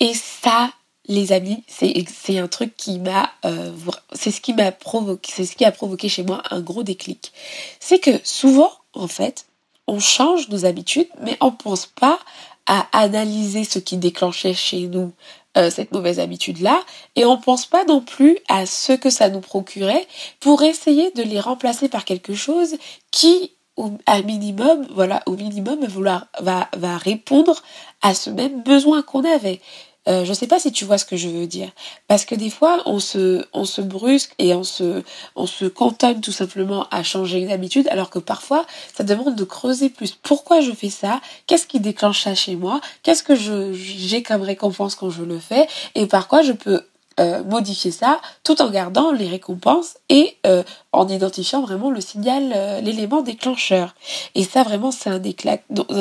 Et 0.01 0.15
ça, 0.15 0.71
les 1.07 1.33
amis, 1.33 1.65
c'est 1.67 2.39
un 2.39 2.49
truc 2.49 2.77
qui 2.77 2.99
m'a, 2.99 3.31
euh, 3.45 3.73
c'est 4.13 4.31
ce 4.31 4.41
qui 4.41 4.55
m'a 4.55 4.71
provoqué, 4.71 5.33
c'est 5.35 5.45
ce 5.45 5.57
qui 5.57 5.65
a 5.65 5.73
provoqué 5.73 6.09
chez 6.09 6.23
moi 6.23 6.43
un 6.51 6.61
gros 6.61 6.83
déclic. 6.83 7.33
C'est 7.81 7.99
que 7.99 8.21
souvent, 8.23 8.71
en 8.93 9.09
fait, 9.09 9.47
on 9.87 9.99
change 9.99 10.49
nos 10.51 10.67
habitudes, 10.67 11.09
mais 11.21 11.37
on 11.41 11.51
pense 11.51 11.87
pas 11.87 12.19
à 12.67 12.87
analyser 12.93 13.65
ce 13.65 13.81
qui 13.81 13.97
déclenchait 13.97 14.55
chez 14.55 14.87
nous 14.87 15.13
euh, 15.61 15.71
cette 15.71 15.93
mauvaise 15.93 16.21
habitude-là, 16.21 16.83
et 17.17 17.25
on 17.25 17.37
pense 17.37 17.67
pas 17.67 17.85
non 17.85 18.01
plus 18.01 18.39
à 18.49 18.67
ce 18.67 18.93
que 18.93 19.11
ça 19.11 19.29
nous 19.29 19.41
procurait 19.41 20.07
pour 20.41 20.63
essayer 20.63 21.11
de 21.13 21.23
les 21.23 21.41
remplacer 21.41 21.89
par 21.89 22.05
quelque 22.05 22.35
chose 22.35 22.77
qui, 23.11 23.53
au, 23.77 23.91
minimum, 24.25 24.87
voilà, 24.95 25.23
au 25.27 25.37
minimum, 25.37 25.81
va, 25.87 26.29
va 26.77 26.99
répondre 26.99 27.63
à 28.03 28.15
ce 28.15 28.31
même 28.31 28.63
besoin 28.63 29.03
qu'on 29.03 29.25
avait. 29.25 29.61
Euh, 30.09 30.25
je 30.25 30.31
ne 30.31 30.35
sais 30.35 30.47
pas 30.47 30.59
si 30.59 30.73
tu 30.73 30.85
vois 30.85 30.97
ce 30.99 31.05
que 31.05 31.17
je 31.17 31.29
veux 31.29 31.47
dire. 31.47 31.71
Parce 32.09 32.25
que 32.25 32.35
des 32.35 32.49
fois, 32.49 32.83
on 32.87 33.01
se, 33.01 33.45
on 33.53 33.65
se 33.65 33.83
brusque 33.83 34.33
et 34.39 34.55
on 34.55 34.65
se, 34.65 35.03
on 35.37 35.47
se 35.47 35.67
cantonne 35.67 36.21
tout 36.21 36.33
simplement 36.33 36.87
à 36.91 37.03
changer 37.03 37.39
une 37.39 37.51
habitude, 37.51 37.87
alors 37.89 38.09
que 38.09 38.19
parfois, 38.19 38.65
ça 38.95 39.05
demande 39.05 39.37
de 39.37 39.45
creuser 39.45 39.91
plus. 39.91 40.13
Pourquoi 40.13 40.63
je 40.63 40.73
fais 40.73 40.91
ça? 40.91 41.21
Qu'est-ce 41.47 41.67
qui 41.67 41.81
déclenche 41.81 42.25
ça 42.25 42.35
chez 42.35 42.57
moi? 42.57 42.81
Qu'est-ce 43.03 43.23
que 43.23 43.35
j'ai 43.73 44.23
comme 44.23 44.43
récompense 44.43 44.95
quand 44.95 45.11
je 45.11 45.23
le 45.23 45.39
fais? 45.39 45.69
Et 45.95 46.07
par 46.07 46.29
quoi 46.29 46.43
je 46.43 46.53
peux 46.53 46.83
euh, 47.21 47.45
modifier 47.45 47.91
ça 47.91 48.21
tout 48.45 48.61
en 48.63 48.71
gardant 48.71 49.13
les 49.13 49.29
récompenses 49.29 49.99
et 50.09 50.37
euh, 50.47 50.63
en 50.93 51.09
identifiant 51.09 51.61
vraiment 51.61 51.91
le 51.91 52.01
signal, 52.01 52.83
l'élément 52.83 53.23
déclencheur. 53.23 53.95
Et 54.35 54.45
ça 54.45 54.63
vraiment 54.63 54.91
c'est 54.91 55.11
un 55.11 55.21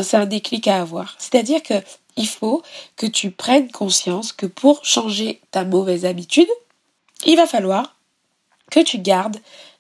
c'est 0.04 0.18
un 0.18 0.26
déclic 0.26 0.68
à 0.68 0.82
avoir. 0.82 1.16
C'est-à-dire 1.18 1.62
que 1.62 1.76
il 2.18 2.28
faut 2.28 2.62
que 2.98 3.06
tu 3.06 3.32
prennes 3.32 3.72
conscience 3.72 4.34
que 4.34 4.46
pour 4.46 4.84
changer 4.84 5.42
ta 5.52 5.64
mauvaise 5.64 6.06
habitude, 6.06 6.50
il 7.26 7.38
va 7.38 7.48
falloir 7.48 7.96
que 8.72 8.82
tu 8.82 9.00
gardes 9.00 9.38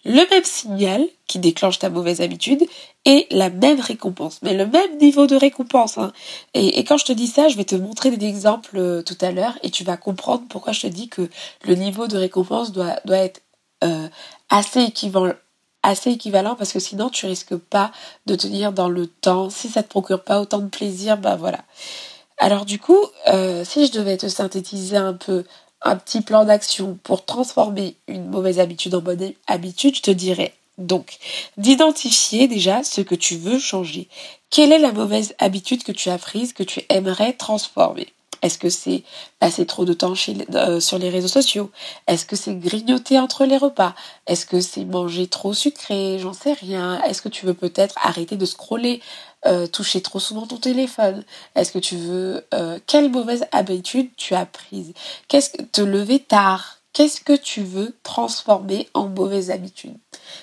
le 0.09 0.27
même 0.31 0.43
signal 0.43 1.05
qui 1.27 1.37
déclenche 1.37 1.77
ta 1.77 1.91
mauvaise 1.91 2.19
habitude 2.19 2.65
et 3.05 3.27
la 3.29 3.51
même 3.51 3.79
récompense, 3.79 4.39
mais 4.41 4.55
le 4.55 4.65
même 4.65 4.97
niveau 4.97 5.27
de 5.27 5.35
récompense. 5.35 5.99
Hein. 5.99 6.11
Et, 6.55 6.83
quand 6.83 6.97
je 6.97 7.05
te 7.05 7.11
dis 7.11 7.27
ça, 7.27 7.47
je 7.47 7.55
vais 7.55 7.63
te 7.63 7.75
montrer 7.75 8.09
des 8.09 8.25
exemples 8.25 8.77
euh, 8.77 9.03
tout 9.03 9.17
à 9.21 9.31
l'heure 9.31 9.53
et 9.61 9.69
tu 9.69 9.83
vas 9.83 9.97
comprendre 9.97 10.45
pourquoi 10.49 10.73
je 10.73 10.81
te 10.81 10.87
dis 10.87 11.09
que 11.09 11.29
le 11.63 11.75
niveau 11.75 12.07
de 12.07 12.17
récompense 12.17 12.71
doit, 12.71 12.95
être 13.07 13.43
euh, 13.83 14.07
assez 14.49 14.81
équivalent 14.81 15.33
assez 15.81 16.09
équivalent 16.09 16.55
parce 16.55 16.73
que 16.73 16.79
sinon 16.79 17.09
tu 17.09 17.25
risques 17.25 17.55
pas 17.55 17.91
de 18.25 18.35
tenir 18.35 18.73
dans 18.73 18.89
le 18.89 19.05
temps. 19.05 19.49
Si 19.49 19.69
ça 19.69 19.81
te 19.83 19.87
procure 19.87 20.23
pas 20.23 20.41
autant 20.41 20.59
de 20.59 20.67
plaisir, 20.67 21.17
bah 21.17 21.37
voilà. 21.37 21.59
Alors 22.39 22.65
du 22.65 22.79
coup, 22.79 22.99
euh, 23.27 23.63
si 23.63 23.85
je 23.85 23.91
devais 23.91 24.17
te 24.17 24.27
synthétiser 24.27 24.97
un 24.97 25.13
peu 25.13 25.45
un 25.81 25.95
petit 25.95 26.21
plan 26.21 26.45
d'action 26.45 26.97
pour 27.03 27.25
transformer 27.25 27.95
une 28.07 28.29
mauvaise 28.29 28.59
habitude 28.59 28.95
en 28.95 29.01
bonne 29.01 29.33
habitude, 29.47 29.95
je 29.95 30.01
te 30.01 30.11
dirais 30.11 30.53
donc 30.77 31.17
d'identifier 31.57 32.47
déjà 32.47 32.83
ce 32.83 33.01
que 33.01 33.15
tu 33.15 33.35
veux 33.35 33.59
changer. 33.59 34.07
Quelle 34.49 34.71
est 34.71 34.79
la 34.79 34.93
mauvaise 34.93 35.35
habitude 35.37 35.83
que 35.83 35.91
tu 35.91 36.09
as 36.09 36.17
prise, 36.17 36.53
que 36.53 36.63
tu 36.63 36.81
aimerais 36.89 37.33
transformer? 37.33 38.07
Est-ce 38.41 38.57
que 38.57 38.69
c'est 38.69 39.03
passer 39.39 39.65
trop 39.65 39.83
de 39.83 39.91
temps 39.91 40.13
euh, 40.55 40.79
sur 40.79 40.97
les 40.97 41.09
réseaux 41.09 41.27
sociaux? 41.27 41.71
Est-ce 42.07 42.25
que 42.25 42.37
c'est 42.37 42.55
grignoter 42.55 43.19
entre 43.19 43.45
les 43.45 43.57
repas? 43.57 43.93
Est-ce 44.27 44.45
que 44.45 44.61
c'est 44.61 44.85
manger 44.85 45.27
trop 45.27 45.53
sucré? 45.53 46.19
J'en 46.19 46.31
sais 46.31 46.53
rien. 46.53 47.01
Est-ce 47.03 47.21
que 47.21 47.27
tu 47.27 47.45
veux 47.45 47.53
peut-être 47.53 47.95
arrêter 48.01 48.37
de 48.37 48.45
scroller? 48.45 49.01
Euh, 49.45 49.67
toucher 49.67 50.01
trop 50.01 50.19
souvent 50.19 50.45
ton 50.45 50.57
téléphone 50.57 51.23
Est-ce 51.55 51.71
que 51.71 51.79
tu 51.79 51.95
veux 51.95 52.45
euh, 52.53 52.79
quelle 52.87 53.09
mauvaise 53.09 53.45
habitude 53.51 54.09
tu 54.17 54.35
as 54.35 54.45
prise? 54.45 54.93
Qu'est-ce 55.27 55.51
que 55.51 55.61
te 55.61 55.81
lever 55.81 56.19
tard? 56.19 56.77
Qu'est-ce 56.91 57.21
que 57.21 57.35
tu 57.35 57.61
veux 57.61 57.95
transformer 58.03 58.89
en 58.93 59.07
mauvaise 59.07 59.51
habitude? 59.51 59.95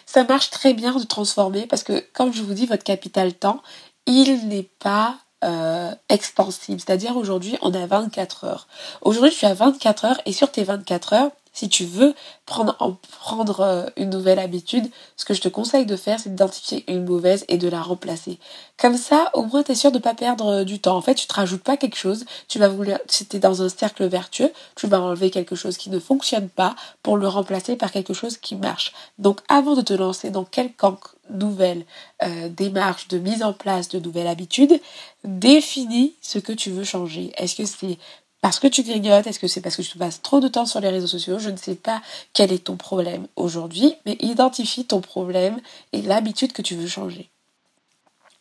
Ça 0.07 0.25
marche 0.25 0.51
très 0.51 0.73
bien 0.73 0.95
de 0.95 1.05
transformer 1.05 1.67
parce 1.67 1.83
que 1.83 2.05
comme 2.15 2.33
je 2.33 2.43
vous 2.43 2.55
dis 2.55 2.67
votre 2.67 2.85
capital 2.85 3.35
temps, 3.35 3.63
il 4.07 4.49
n'est 4.49 4.71
pas 4.79 5.19
euh, 5.45 5.95
extensible. 6.09 6.81
C'est-à-dire 6.81 7.17
aujourd'hui, 7.17 7.59
on 7.61 7.75
a 7.75 7.87
24 7.87 8.45
heures. 8.45 8.69
Aujourd'hui, 9.03 9.33
tu 9.33 9.45
as 9.45 9.55
24 9.55 10.05
heures 10.07 10.21
et 10.25 10.33
sur 10.33 10.51
tes 10.51 10.65
24 10.65 11.13
heures, 11.13 11.31
si 11.57 11.71
tu 11.71 11.87
veux 11.87 12.15
prendre, 12.45 12.77
en 12.81 12.93
prendre 13.19 13.61
euh, 13.61 13.87
une 13.97 14.11
nouvelle 14.11 14.39
habitude, 14.39 14.91
ce 15.17 15.25
que 15.25 15.33
je 15.33 15.41
te 15.41 15.49
conseille 15.49 15.87
de 15.87 15.97
faire, 15.97 16.21
c'est 16.21 16.29
d'identifier 16.29 16.85
une 16.87 17.07
mauvaise 17.07 17.47
et 17.49 17.57
de 17.57 17.67
la 17.67 17.81
remplacer. 17.81 18.39
Comme 18.79 18.99
ça, 18.99 19.31
au 19.33 19.43
moins, 19.43 19.63
tu 19.63 19.73
es 19.73 19.75
sûr 19.75 19.91
de 19.91 19.97
ne 19.97 20.03
pas 20.03 20.15
perdre 20.15 20.47
euh, 20.49 20.65
du 20.65 20.81
temps. 20.81 20.97
En 20.97 21.01
fait, 21.01 21.15
tu 21.15 21.27
te 21.27 21.33
rajoutes 21.33 21.63
pas 21.63 21.79
quelque 21.79 21.97
chose, 21.97 22.27
tu 22.47 22.59
vas 22.59 22.69
vouloir, 22.69 22.99
si 23.07 23.25
tu 23.25 23.37
es 23.37 23.41
dans 23.41 23.63
un 23.63 23.71
cercle 23.71 24.05
vertueux, 24.05 24.53
tu 24.75 24.87
vas 24.87 25.01
enlever 25.01 25.31
quelque 25.31 25.57
chose 25.57 25.79
qui 25.79 25.89
ne 25.89 25.99
fonctionne 25.99 26.51
pas 26.51 26.77
pour 27.03 27.17
le 27.17 27.27
remplacer 27.27 27.75
par 27.77 27.91
quelque 27.91 28.13
chose 28.13 28.37
qui 28.37 28.55
marche. 28.55 28.93
Donc, 29.19 29.41
avant 29.49 29.75
de 29.75 29.81
te 29.81 29.95
lancer 29.95 30.29
dans 30.29 30.45
quelconque 30.45 31.07
nouvelle 31.31 31.87
euh, 32.23 32.51
démarche 32.51 33.09
de 33.09 33.19
mise 33.19 33.43
en 33.43 33.55
place 33.55 33.89
de 33.89 33.99
nouvelles 33.99 34.27
habitudes, 34.27 34.79
définis 35.25 36.15
ce 36.21 36.39
que 36.39 36.53
tu 36.53 36.71
veux 36.71 36.85
changer. 36.85 37.33
Est-ce 37.39 37.57
que 37.57 37.65
c'est 37.65 37.99
parce 38.41 38.61
que 38.61 38.67
tu 38.67 38.83
grignotes 38.83 39.27
Est-ce 39.27 39.39
que 39.39 39.49
c'est 39.49 39.61
parce 39.61 39.77
que 39.77 39.83
tu 39.83 39.99
passes 39.99 40.23
trop 40.23 40.41
de 40.41 40.49
temps 40.49 40.67
sur 40.67 40.81
les 40.81 40.91
réseaux 40.91 41.07
sociaux? 41.07 41.39
Je 41.39 41.51
ne 41.51 41.57
sais 41.57 41.75
pas 41.75 42.03
quel 42.33 42.53
est 42.53 42.65
ton 42.65 42.77
problème 42.77 43.27
aujourd'hui, 43.37 43.95
mais 44.05 44.17
identifie 44.21 44.85
ton 44.85 45.01
problème 45.01 45.61
et 45.93 46.03
l'habitude 46.03 46.53
que 46.53 46.63
tu 46.63 46.75
veux 46.75 46.87
changer. 46.87 47.31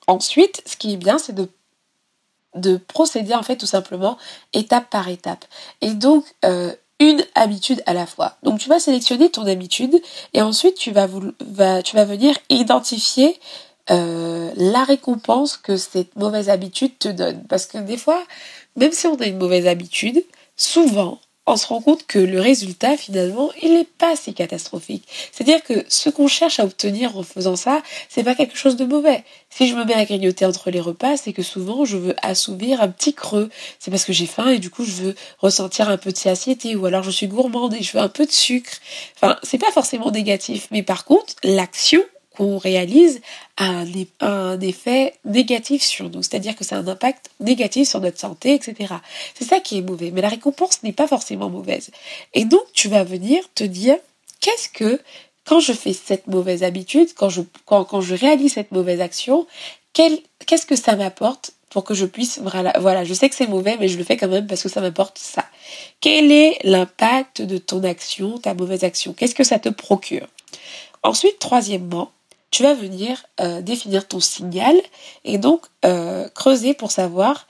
Ensuite, 0.07 0.61
ce 0.65 0.77
qui 0.77 0.93
est 0.93 0.97
bien, 0.97 1.17
c'est 1.17 1.33
de, 1.33 1.49
de 2.55 2.77
procéder 2.77 3.33
en 3.33 3.43
fait 3.43 3.57
tout 3.57 3.65
simplement 3.65 4.17
étape 4.53 4.89
par 4.89 5.07
étape. 5.07 5.45
Et 5.81 5.93
donc, 5.93 6.25
euh, 6.43 6.73
une 6.99 7.23
habitude 7.35 7.81
à 7.85 7.93
la 7.93 8.05
fois. 8.05 8.37
Donc 8.43 8.59
tu 8.59 8.69
vas 8.69 8.79
sélectionner 8.79 9.29
ton 9.29 9.45
habitude 9.45 10.01
et 10.33 10.41
ensuite 10.41 10.75
tu 10.75 10.91
vas 10.91 11.07
venir 11.07 12.37
identifier 12.49 13.37
euh, 13.91 14.51
la 14.55 14.83
récompense 14.83 15.57
que 15.57 15.77
cette 15.77 16.15
mauvaise 16.15 16.49
habitude 16.49 16.97
te 16.97 17.07
donne. 17.07 17.43
Parce 17.47 17.65
que 17.65 17.77
des 17.77 17.97
fois, 17.97 18.23
même 18.75 18.91
si 18.91 19.07
on 19.07 19.15
a 19.15 19.25
une 19.25 19.37
mauvaise 19.37 19.67
habitude, 19.67 20.23
souvent, 20.55 21.19
on 21.47 21.57
se 21.57 21.67
rend 21.67 21.79
compte 21.79 22.07
que 22.07 22.17
le 22.17 22.41
résultat, 22.41 22.97
finalement, 22.97 23.51
il 23.61 23.73
n'est 23.73 23.83
pas 23.83 24.15
si 24.15 24.33
catastrophique. 24.33 25.07
C'est-à-dire 25.31 25.63
que 25.63 25.85
ce 25.87 26.09
qu'on 26.09 26.27
cherche 26.27 26.59
à 26.59 26.65
obtenir 26.65 27.15
en 27.17 27.23
faisant 27.23 27.55
ça, 27.55 27.83
c'est 28.09 28.23
pas 28.23 28.33
quelque 28.33 28.57
chose 28.57 28.75
de 28.75 28.85
mauvais. 28.85 29.23
Si 29.51 29.67
je 29.67 29.75
me 29.75 29.85
mets 29.85 29.93
à 29.93 30.05
grignoter 30.05 30.45
entre 30.45 30.71
les 30.71 30.79
repas, 30.79 31.17
c'est 31.17 31.33
que 31.33 31.43
souvent, 31.43 31.85
je 31.85 31.97
veux 31.97 32.15
assouvir 32.23 32.81
un 32.81 32.87
petit 32.87 33.13
creux. 33.13 33.49
C'est 33.77 33.91
parce 33.91 34.05
que 34.05 34.13
j'ai 34.13 34.25
faim 34.25 34.49
et 34.49 34.59
du 34.59 34.71
coup, 34.71 34.83
je 34.83 34.93
veux 34.93 35.15
ressentir 35.37 35.89
un 35.89 35.97
peu 35.97 36.11
de 36.11 36.17
satiété 36.17 36.75
ou 36.75 36.87
alors 36.87 37.03
je 37.03 37.11
suis 37.11 37.27
gourmande 37.27 37.75
et 37.75 37.83
je 37.83 37.93
veux 37.95 38.03
un 38.03 38.09
peu 38.09 38.25
de 38.25 38.31
sucre. 38.31 38.71
Enfin, 39.15 39.37
c'est 39.43 39.59
pas 39.59 39.71
forcément 39.71 40.09
négatif. 40.09 40.67
Mais 40.71 40.81
par 40.81 41.05
contre, 41.05 41.35
l'action 41.43 42.01
qu'on 42.35 42.57
réalise 42.57 43.21
a 43.57 43.83
un, 44.21 44.59
effet 44.59 45.15
négatif 45.25 45.83
sur 45.83 46.09
nous, 46.09 46.21
c'est-à-dire 46.21 46.55
que 46.55 46.63
c'est 46.63 46.75
un 46.75 46.87
impact 46.87 47.29
négatif 47.39 47.87
sur 47.87 47.99
notre 48.01 48.19
santé, 48.19 48.53
etc. 48.53 48.95
C'est 49.33 49.45
ça 49.45 49.59
qui 49.59 49.77
est 49.77 49.81
mauvais, 49.81 50.11
mais 50.11 50.21
la 50.21 50.29
récompense 50.29 50.83
n'est 50.83 50.93
pas 50.93 51.07
forcément 51.07 51.49
mauvaise. 51.49 51.91
Et 52.33 52.45
donc 52.45 52.63
tu 52.73 52.87
vas 52.87 53.03
venir 53.03 53.43
te 53.55 53.63
dire, 53.63 53.97
qu'est-ce 54.39 54.69
que, 54.69 55.01
quand 55.45 55.59
je 55.59 55.73
fais 55.73 55.93
cette 55.93 56.27
mauvaise 56.27 56.63
habitude, 56.63 57.09
quand 57.15 57.29
je, 57.29 57.41
quand, 57.65 57.85
quand 57.85 58.01
je 58.01 58.15
réalise 58.15 58.53
cette 58.53 58.71
mauvaise 58.71 59.01
action, 59.01 59.47
qu'est-ce 59.93 60.65
que 60.65 60.75
ça 60.75 60.95
m'apporte 60.95 61.51
pour 61.75 61.83
que 61.83 61.93
je 61.93 62.05
puisse, 62.05 62.39
voilà, 62.39 62.71
voilà, 62.79 63.03
je 63.03 63.13
sais 63.13 63.27
que 63.27 63.35
c'est 63.35 63.47
mauvais, 63.47 63.75
mais 63.77 63.89
je 63.89 63.97
le 63.97 64.05
fais 64.05 64.15
quand 64.15 64.29
même 64.29 64.47
parce 64.47 64.63
que 64.63 64.69
ça 64.69 64.79
m'apporte 64.79 65.17
ça. 65.17 65.43
Quel 65.99 66.31
est 66.31 66.57
l'impact 66.63 67.41
de 67.41 67.57
ton 67.57 67.83
action, 67.83 68.37
ta 68.37 68.53
mauvaise 68.53 68.85
action? 68.85 69.11
Qu'est-ce 69.11 69.35
que 69.35 69.43
ça 69.43 69.59
te 69.59 69.67
procure? 69.67 70.25
Ensuite, 71.03 71.37
troisièmement, 71.37 72.11
tu 72.55 72.63
vas 72.63 72.73
venir 72.73 73.25
euh, 73.41 73.61
définir 73.61 74.07
ton 74.07 74.21
signal 74.21 74.77
et 75.25 75.37
donc 75.37 75.65
euh, 75.83 76.29
creuser 76.29 76.73
pour 76.73 76.89
savoir 76.89 77.47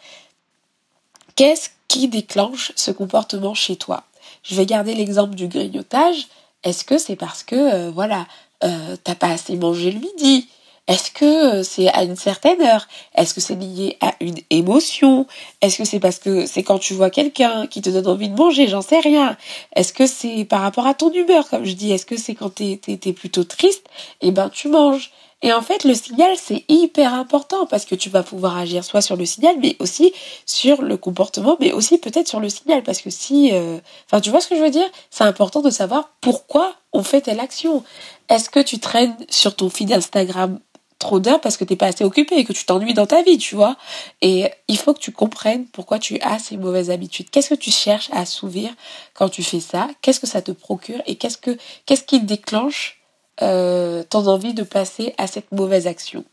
qu'est-ce 1.36 1.70
qui 1.88 2.08
déclenche 2.08 2.72
ce 2.76 2.90
comportement 2.90 3.54
chez 3.54 3.76
toi. 3.76 4.06
Je 4.42 4.56
vais 4.56 4.66
garder 4.66 4.96
l'exemple 4.96 5.36
du 5.36 5.48
grignotage. 5.48 6.28
Est-ce 6.64 6.84
que 6.84 6.98
c'est 6.98 7.16
parce 7.16 7.44
que 7.44 7.56
euh, 7.56 7.92
voilà, 7.92 8.26
t'as 8.62 9.14
pas 9.14 9.28
assez 9.28 9.56
mangé 9.58 9.92
le 9.92 10.00
midi? 10.00 10.48
Est-ce 10.88 11.10
que 11.10 11.64
c'est 11.64 11.88
à 11.90 12.04
une 12.04 12.16
certaine 12.16 12.62
heure? 12.62 12.88
Est-ce 13.16 13.34
que 13.34 13.42
c'est 13.42 13.56
lié 13.56 13.98
à 14.02 14.14
une 14.20 14.38
émotion? 14.52 15.26
Est-ce 15.62 15.80
que 15.80 15.86
c'est 15.86 16.00
parce 16.00 16.20
que 16.20 16.46
c'est 16.46 16.62
quand 16.62 16.78
tu 16.78 16.94
vois 16.94 17.10
quelqu'un 17.10 17.66
qui 17.66 17.82
te 17.82 17.90
donne 17.90 18.06
envie 18.06 18.30
de 18.30 18.36
manger? 18.36 18.68
J'en 18.68 18.84
sais 18.84 19.00
rien. 19.00 19.36
Est-ce 19.76 19.94
que 19.94 20.06
c'est 20.06 20.46
par 20.46 20.62
rapport 20.62 20.86
à 20.86 20.94
ton 20.94 21.12
humeur, 21.12 21.50
comme 21.50 21.66
je 21.66 21.74
dis? 21.74 21.92
Est-ce 21.92 22.06
que 22.06 22.18
c'est 22.18 22.36
quand 22.36 22.54
t'es 22.54 22.80
es, 22.88 23.14
plutôt 23.14 23.44
triste? 23.44 23.88
Eh 24.22 24.30
ben, 24.30 24.50
tu 24.50 24.68
manges. 24.68 25.12
Et 25.42 25.52
en 25.52 25.62
fait, 25.64 25.86
le 25.86 25.96
signal, 25.96 26.36
c'est 26.38 26.64
hyper 26.70 27.16
important 27.16 27.66
parce 27.66 27.86
que 27.86 27.96
tu 27.96 28.10
vas 28.12 28.22
pouvoir 28.22 28.56
agir 28.56 28.84
soit 28.84 29.02
sur 29.02 29.16
le 29.16 29.26
signal, 29.26 29.56
mais 29.60 29.76
aussi 29.80 30.14
sur 30.46 30.84
le 30.84 30.98
comportement, 30.98 31.58
mais 31.60 31.72
aussi 31.72 31.98
peut-être 31.98 32.28
sur 32.28 32.40
le 32.40 32.50
signal. 32.50 32.84
Parce 32.84 33.02
que 33.02 33.10
si... 33.10 33.52
Euh, 33.54 33.80
enfin, 34.06 34.22
tu 34.22 34.30
vois 34.30 34.40
ce 34.40 34.48
que 34.48 34.56
je 34.56 34.62
veux 34.62 34.70
dire? 34.70 34.90
C'est 35.10 35.24
important 35.24 35.62
de 35.62 35.72
savoir 35.72 36.12
pourquoi 36.22 36.76
on 36.94 37.02
fait 37.02 37.22
telle 37.22 37.40
action. 37.40 37.84
Est-ce 38.30 38.52
que 38.52 38.60
tu 38.60 38.80
traînes 38.80 39.18
sur 39.30 39.56
ton 39.56 39.70
feed 39.72 39.92
Instagram 39.92 40.60
trop 41.00 41.20
d'heures 41.20 41.42
parce 41.42 41.58
que 41.58 41.64
t'es 41.64 41.76
pas 41.76 41.88
assez 41.88 42.04
occupé 42.04 42.36
et 42.38 42.46
que 42.46 42.54
tu 42.54 42.66
t'ennuies 42.66 42.94
dans 42.94 43.06
ta 43.06 43.22
vie, 43.22 43.38
tu 43.38 43.56
vois. 43.56 43.78
Et 44.22 44.50
il 44.68 44.78
faut 44.78 44.94
que 44.94 45.00
tu 45.00 45.12
comprennes 45.12 45.66
pourquoi 45.68 46.00
tu 46.00 46.20
as 46.22 46.40
ces 46.40 46.58
mauvaises 46.58 46.90
habitudes. 46.90 47.30
Qu'est-ce 47.30 47.50
que 47.50 47.56
tu 47.56 47.72
cherches 47.72 48.10
à 48.12 48.20
assouvir 48.20 48.72
quand 49.14 49.30
tu 49.30 49.44
fais 49.44 49.60
ça? 49.60 49.88
Qu'est-ce 50.02 50.20
que 50.20 50.28
ça 50.28 50.42
te 50.42 50.52
procure 50.52 51.02
et 51.06 51.16
qu'est-ce 51.16 51.38
que 51.38 51.58
qu'est-ce 51.86 52.04
qui 52.04 52.22
déclenche 52.22 53.02
euh, 53.42 54.04
ton 54.10 54.26
envie 54.28 54.54
de 54.54 54.64
passer 54.64 55.14
à 55.18 55.28
cette 55.28 55.52
mauvaise 55.52 55.88
action? 55.88 56.24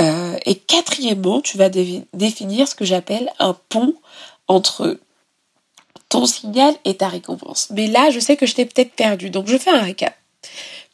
Euh, 0.00 0.36
Et 0.44 0.56
quatrièmement, 0.56 1.40
tu 1.40 1.56
vas 1.56 1.68
définir 1.68 2.68
ce 2.68 2.74
que 2.74 2.84
j'appelle 2.84 3.30
un 3.38 3.56
pont 3.68 3.94
entre 4.48 4.98
ton 6.08 6.26
signal 6.26 6.74
et 6.84 6.96
ta 6.96 7.08
récompense. 7.08 7.68
Mais 7.70 7.86
là, 7.86 8.10
je 8.10 8.20
sais 8.20 8.36
que 8.36 8.46
je 8.46 8.54
t'ai 8.54 8.66
peut-être 8.66 8.92
perdu, 8.92 9.30
donc 9.30 9.48
je 9.48 9.56
fais 9.56 9.70
un 9.70 9.80
récap. 9.82 10.14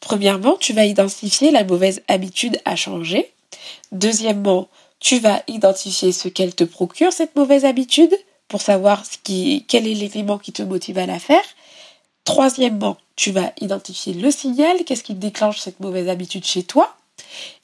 Premièrement, 0.01 0.57
tu 0.59 0.73
vas 0.73 0.85
identifier 0.85 1.51
la 1.51 1.63
mauvaise 1.63 2.01
habitude 2.07 2.59
à 2.65 2.75
changer. 2.75 3.31
Deuxièmement, 3.91 4.67
tu 4.99 5.19
vas 5.19 5.43
identifier 5.47 6.11
ce 6.11 6.27
qu'elle 6.27 6.53
te 6.53 6.63
procure, 6.63 7.13
cette 7.13 7.35
mauvaise 7.35 7.65
habitude, 7.65 8.15
pour 8.47 8.61
savoir 8.61 9.05
ce 9.05 9.17
qui, 9.23 9.63
quel 9.67 9.87
est 9.87 9.93
l'élément 9.93 10.37
qui 10.37 10.51
te 10.51 10.63
motive 10.63 10.97
à 10.97 11.05
la 11.05 11.19
faire. 11.19 11.43
Troisièmement, 12.25 12.97
tu 13.15 13.31
vas 13.31 13.53
identifier 13.61 14.13
le 14.13 14.29
signal, 14.31 14.83
qu'est-ce 14.83 15.03
qui 15.03 15.13
déclenche 15.13 15.59
cette 15.59 15.79
mauvaise 15.79 16.09
habitude 16.09 16.45
chez 16.45 16.63
toi. 16.63 16.95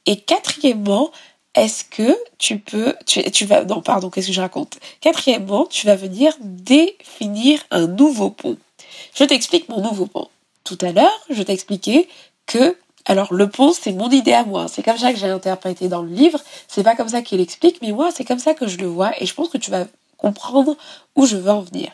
Et 0.05 0.19
quatrièmement, 0.21 1.11
est-ce 1.55 1.83
que 1.83 2.15
tu 2.37 2.59
peux, 2.59 2.95
tu, 3.05 3.23
tu 3.31 3.45
vas, 3.45 3.65
non, 3.65 3.81
pardon, 3.81 4.09
qu'est-ce 4.09 4.27
que 4.27 4.33
je 4.33 4.41
raconte? 4.41 4.77
Quatrièmement, 5.01 5.65
tu 5.65 5.87
vas 5.87 5.95
venir 5.95 6.33
définir 6.41 7.59
un 7.71 7.87
nouveau 7.87 8.29
pont. 8.29 8.57
Je 9.15 9.23
t'explique 9.23 9.67
mon 9.69 9.81
nouveau 9.81 10.05
pont. 10.05 10.29
Tout 10.67 10.77
à 10.81 10.91
l'heure, 10.91 11.25
je 11.29 11.41
t'expliquais 11.43 12.09
que 12.45 12.75
alors 13.05 13.33
le 13.33 13.49
pont, 13.49 13.71
c'est 13.71 13.93
mon 13.93 14.09
idée 14.09 14.33
à 14.33 14.43
moi. 14.43 14.67
C'est 14.67 14.83
comme 14.83 14.97
ça 14.97 15.13
que 15.13 15.17
j'ai 15.17 15.29
interprété 15.29 15.87
dans 15.87 16.01
le 16.01 16.09
livre. 16.09 16.41
C'est 16.67 16.83
pas 16.83 16.93
comme 16.93 17.07
ça 17.07 17.21
qu'il 17.21 17.39
explique, 17.39 17.81
mais 17.81 17.93
moi, 17.93 18.09
c'est 18.13 18.25
comme 18.25 18.37
ça 18.37 18.53
que 18.53 18.67
je 18.67 18.77
le 18.77 18.87
vois 18.87 19.11
et 19.21 19.25
je 19.25 19.33
pense 19.33 19.47
que 19.47 19.57
tu 19.57 19.71
vas 19.71 19.85
comprendre 20.17 20.75
où 21.15 21.25
je 21.25 21.37
veux 21.37 21.51
en 21.51 21.61
venir. 21.61 21.91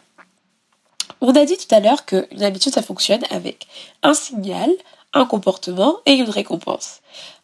On 1.22 1.36
a 1.36 1.46
dit 1.46 1.56
tout 1.56 1.74
à 1.76 1.82
l'heure 1.82 2.04
qu'une 2.06 2.42
habitude, 2.42 2.74
ça 2.74 2.82
fonctionne 2.82 3.22
avec 3.30 3.68
un 4.02 4.16
signal, 4.16 4.72
un 5.14 5.28
comportement 5.28 5.98
et 6.08 6.14
une 6.14 6.32
récompense. 6.32 7.02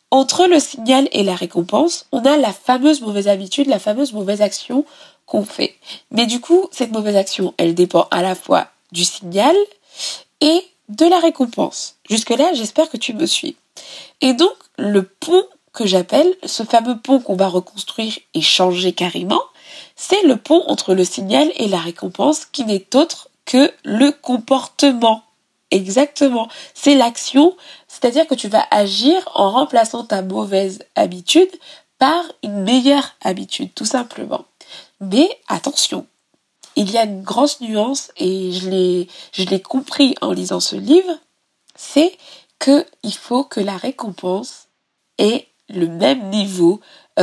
Entre 0.09 0.47
le 0.47 0.59
signal 0.59 1.07
et 1.11 1.21
la 1.21 1.35
récompense, 1.35 2.07
on 2.11 2.25
a 2.25 2.37
la 2.37 2.53
fameuse 2.53 3.01
mauvaise 3.01 3.27
habitude, 3.27 3.67
la 3.67 3.77
fameuse 3.77 4.13
mauvaise 4.13 4.41
action 4.41 4.83
qu'on 5.27 5.45
fait. 5.45 5.75
Mais 6.09 6.25
du 6.25 6.41
coup, 6.41 6.69
cette 6.71 6.91
mauvaise 6.91 7.17
action, 7.17 7.53
elle 7.57 7.75
dépend 7.75 8.07
à 8.09 8.23
la 8.23 8.33
fois 8.33 8.69
du 8.91 9.05
signal 9.05 9.55
et 10.41 10.63
de 10.89 11.05
la 11.05 11.19
récompense. 11.19 11.95
Jusque-là, 12.09 12.53
j'espère 12.53 12.89
que 12.89 12.97
tu 12.97 13.13
me 13.13 13.25
suis. 13.25 13.55
Et 14.21 14.33
donc, 14.33 14.53
le 14.77 15.03
pont 15.03 15.45
que 15.71 15.85
j'appelle, 15.85 16.35
ce 16.43 16.63
fameux 16.63 16.99
pont 16.99 17.19
qu'on 17.19 17.35
va 17.35 17.47
reconstruire 17.47 18.17
et 18.33 18.41
changer 18.41 18.93
carrément, 18.93 19.41
c'est 19.95 20.23
le 20.23 20.35
pont 20.35 20.63
entre 20.67 20.93
le 20.93 21.05
signal 21.05 21.51
et 21.55 21.67
la 21.67 21.77
récompense 21.77 22.45
qui 22.45 22.65
n'est 22.65 22.95
autre 22.95 23.29
que 23.45 23.71
le 23.83 24.11
comportement. 24.11 25.23
Exactement. 25.71 26.49
C'est 26.73 26.95
l'action, 26.95 27.55
c'est-à-dire 27.87 28.27
que 28.27 28.35
tu 28.35 28.47
vas 28.47 28.65
agir 28.71 29.29
en 29.35 29.51
remplaçant 29.51 30.03
ta 30.03 30.21
mauvaise 30.21 30.79
habitude 30.95 31.51
par 31.99 32.23
une 32.43 32.63
meilleure 32.63 33.15
habitude, 33.21 33.69
tout 33.75 33.85
simplement. 33.85 34.45
Mais 34.99 35.29
attention, 35.47 36.07
il 36.79 36.91
y 36.91 36.97
a 36.97 37.03
une 37.03 37.23
grosse 37.23 37.59
nuance 37.59 38.09
et 38.15 38.53
je 38.53 38.69
l'ai, 38.69 39.61
compris 39.61 40.15
en 40.21 40.31
lisant 40.31 40.61
ce 40.61 40.77
livre, 40.77 41.11
c'est 41.75 42.17
que 42.57 42.85
il 43.03 43.13
faut 43.13 43.43
que 43.43 43.59
la 43.59 43.75
récompense 43.75 44.69
euh, 45.19 45.39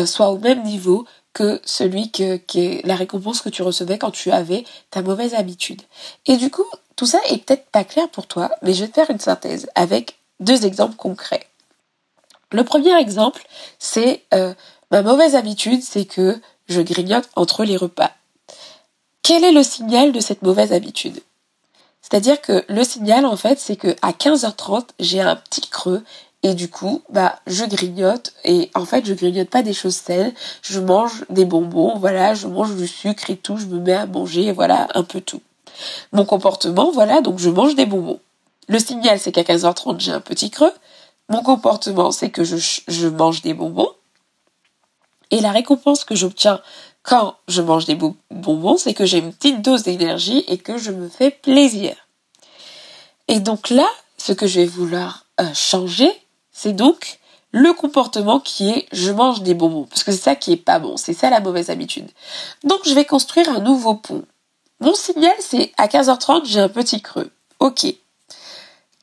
soit 0.04 0.28
au 0.28 0.38
même 0.38 0.62
niveau 0.62 1.06
que 1.32 1.58
celui 1.64 2.10
que, 2.10 2.36
que 2.36 2.86
la 2.86 2.96
récompense 2.96 3.40
que 3.40 3.48
tu 3.48 3.62
recevais 3.62 3.96
quand 3.96 4.10
tu 4.10 4.30
avais 4.30 4.64
ta 4.90 5.00
mauvaise 5.00 5.34
habitude. 5.34 5.80
Et 6.26 6.36
du 6.36 6.50
coup, 6.50 6.66
tout 6.96 7.06
ça 7.06 7.18
est 7.28 7.38
peut-être 7.38 7.70
pas 7.70 7.84
clair 7.84 8.10
pour 8.10 8.26
toi, 8.26 8.50
mais 8.60 8.74
je 8.74 8.82
vais 8.82 8.88
te 8.88 8.94
faire 8.94 9.10
une 9.10 9.20
synthèse 9.20 9.70
avec 9.74 10.18
deux 10.38 10.66
exemples 10.66 10.96
concrets. 10.96 11.46
Le 12.52 12.62
premier 12.62 12.94
exemple, 12.98 13.46
c'est 13.78 14.22
euh, 14.34 14.52
ma 14.90 15.02
mauvaise 15.02 15.34
habitude, 15.34 15.82
c'est 15.82 16.04
que 16.04 16.38
je 16.68 16.82
grignote 16.82 17.28
entre 17.36 17.64
les 17.64 17.76
repas. 17.76 18.12
Quel 19.26 19.42
est 19.42 19.50
le 19.50 19.64
signal 19.64 20.12
de 20.12 20.20
cette 20.20 20.42
mauvaise 20.42 20.72
habitude? 20.72 21.20
C'est-à-dire 22.00 22.40
que 22.40 22.64
le 22.68 22.84
signal, 22.84 23.26
en 23.26 23.34
fait, 23.34 23.58
c'est 23.58 23.74
que 23.74 23.96
à 24.00 24.12
15h30, 24.12 24.90
j'ai 25.00 25.20
un 25.20 25.34
petit 25.34 25.62
creux 25.62 26.04
et 26.44 26.54
du 26.54 26.70
coup, 26.70 27.02
bah, 27.10 27.40
je 27.48 27.64
grignote 27.64 28.32
et 28.44 28.70
en 28.76 28.84
fait, 28.84 29.04
je 29.04 29.14
grignote 29.14 29.50
pas 29.50 29.62
des 29.62 29.72
choses 29.72 29.96
saines. 29.96 30.32
Je 30.62 30.78
mange 30.78 31.24
des 31.28 31.44
bonbons, 31.44 31.98
voilà, 31.98 32.34
je 32.34 32.46
mange 32.46 32.76
du 32.76 32.86
sucre 32.86 33.28
et 33.28 33.36
tout. 33.36 33.56
Je 33.56 33.66
me 33.66 33.80
mets 33.80 33.94
à 33.94 34.06
manger, 34.06 34.52
voilà, 34.52 34.86
un 34.94 35.02
peu 35.02 35.20
tout. 35.20 35.42
Mon 36.12 36.24
comportement, 36.24 36.92
voilà, 36.92 37.20
donc 37.20 37.40
je 37.40 37.50
mange 37.50 37.74
des 37.74 37.86
bonbons. 37.86 38.20
Le 38.68 38.78
signal, 38.78 39.18
c'est 39.18 39.32
qu'à 39.32 39.42
15h30, 39.42 39.98
j'ai 39.98 40.12
un 40.12 40.20
petit 40.20 40.50
creux. 40.50 40.72
Mon 41.30 41.42
comportement, 41.42 42.12
c'est 42.12 42.30
que 42.30 42.44
je, 42.44 42.58
je 42.86 43.08
mange 43.08 43.42
des 43.42 43.54
bonbons. 43.54 43.90
Et 45.32 45.40
la 45.40 45.50
récompense 45.50 46.04
que 46.04 46.14
j'obtiens 46.14 46.60
quand 47.06 47.36
je 47.46 47.62
mange 47.62 47.84
des 47.84 47.94
bonbons, 47.94 48.76
c'est 48.76 48.92
que 48.92 49.06
j'ai 49.06 49.18
une 49.18 49.32
petite 49.32 49.62
dose 49.62 49.84
d'énergie 49.84 50.44
et 50.48 50.58
que 50.58 50.76
je 50.76 50.90
me 50.90 51.08
fais 51.08 51.30
plaisir. 51.30 51.94
Et 53.28 53.38
donc 53.38 53.70
là, 53.70 53.86
ce 54.18 54.32
que 54.32 54.46
je 54.48 54.60
vais 54.60 54.66
vouloir 54.66 55.24
euh, 55.40 55.44
changer, 55.54 56.10
c'est 56.52 56.72
donc 56.72 57.20
le 57.52 57.72
comportement 57.72 58.40
qui 58.40 58.70
est 58.70 58.88
je 58.90 59.12
mange 59.12 59.42
des 59.42 59.54
bonbons. 59.54 59.84
Parce 59.84 60.02
que 60.02 60.10
c'est 60.10 60.18
ça 60.18 60.34
qui 60.34 60.52
est 60.52 60.56
pas 60.56 60.80
bon, 60.80 60.96
c'est 60.96 61.14
ça 61.14 61.30
la 61.30 61.40
mauvaise 61.40 61.70
habitude. 61.70 62.10
Donc 62.64 62.80
je 62.84 62.92
vais 62.94 63.04
construire 63.04 63.48
un 63.50 63.60
nouveau 63.60 63.94
pont. 63.94 64.24
Mon 64.80 64.94
signal, 64.94 65.34
c'est 65.38 65.72
à 65.78 65.86
15h30, 65.86 66.44
j'ai 66.44 66.60
un 66.60 66.68
petit 66.68 67.00
creux. 67.00 67.30
Ok. 67.60 67.86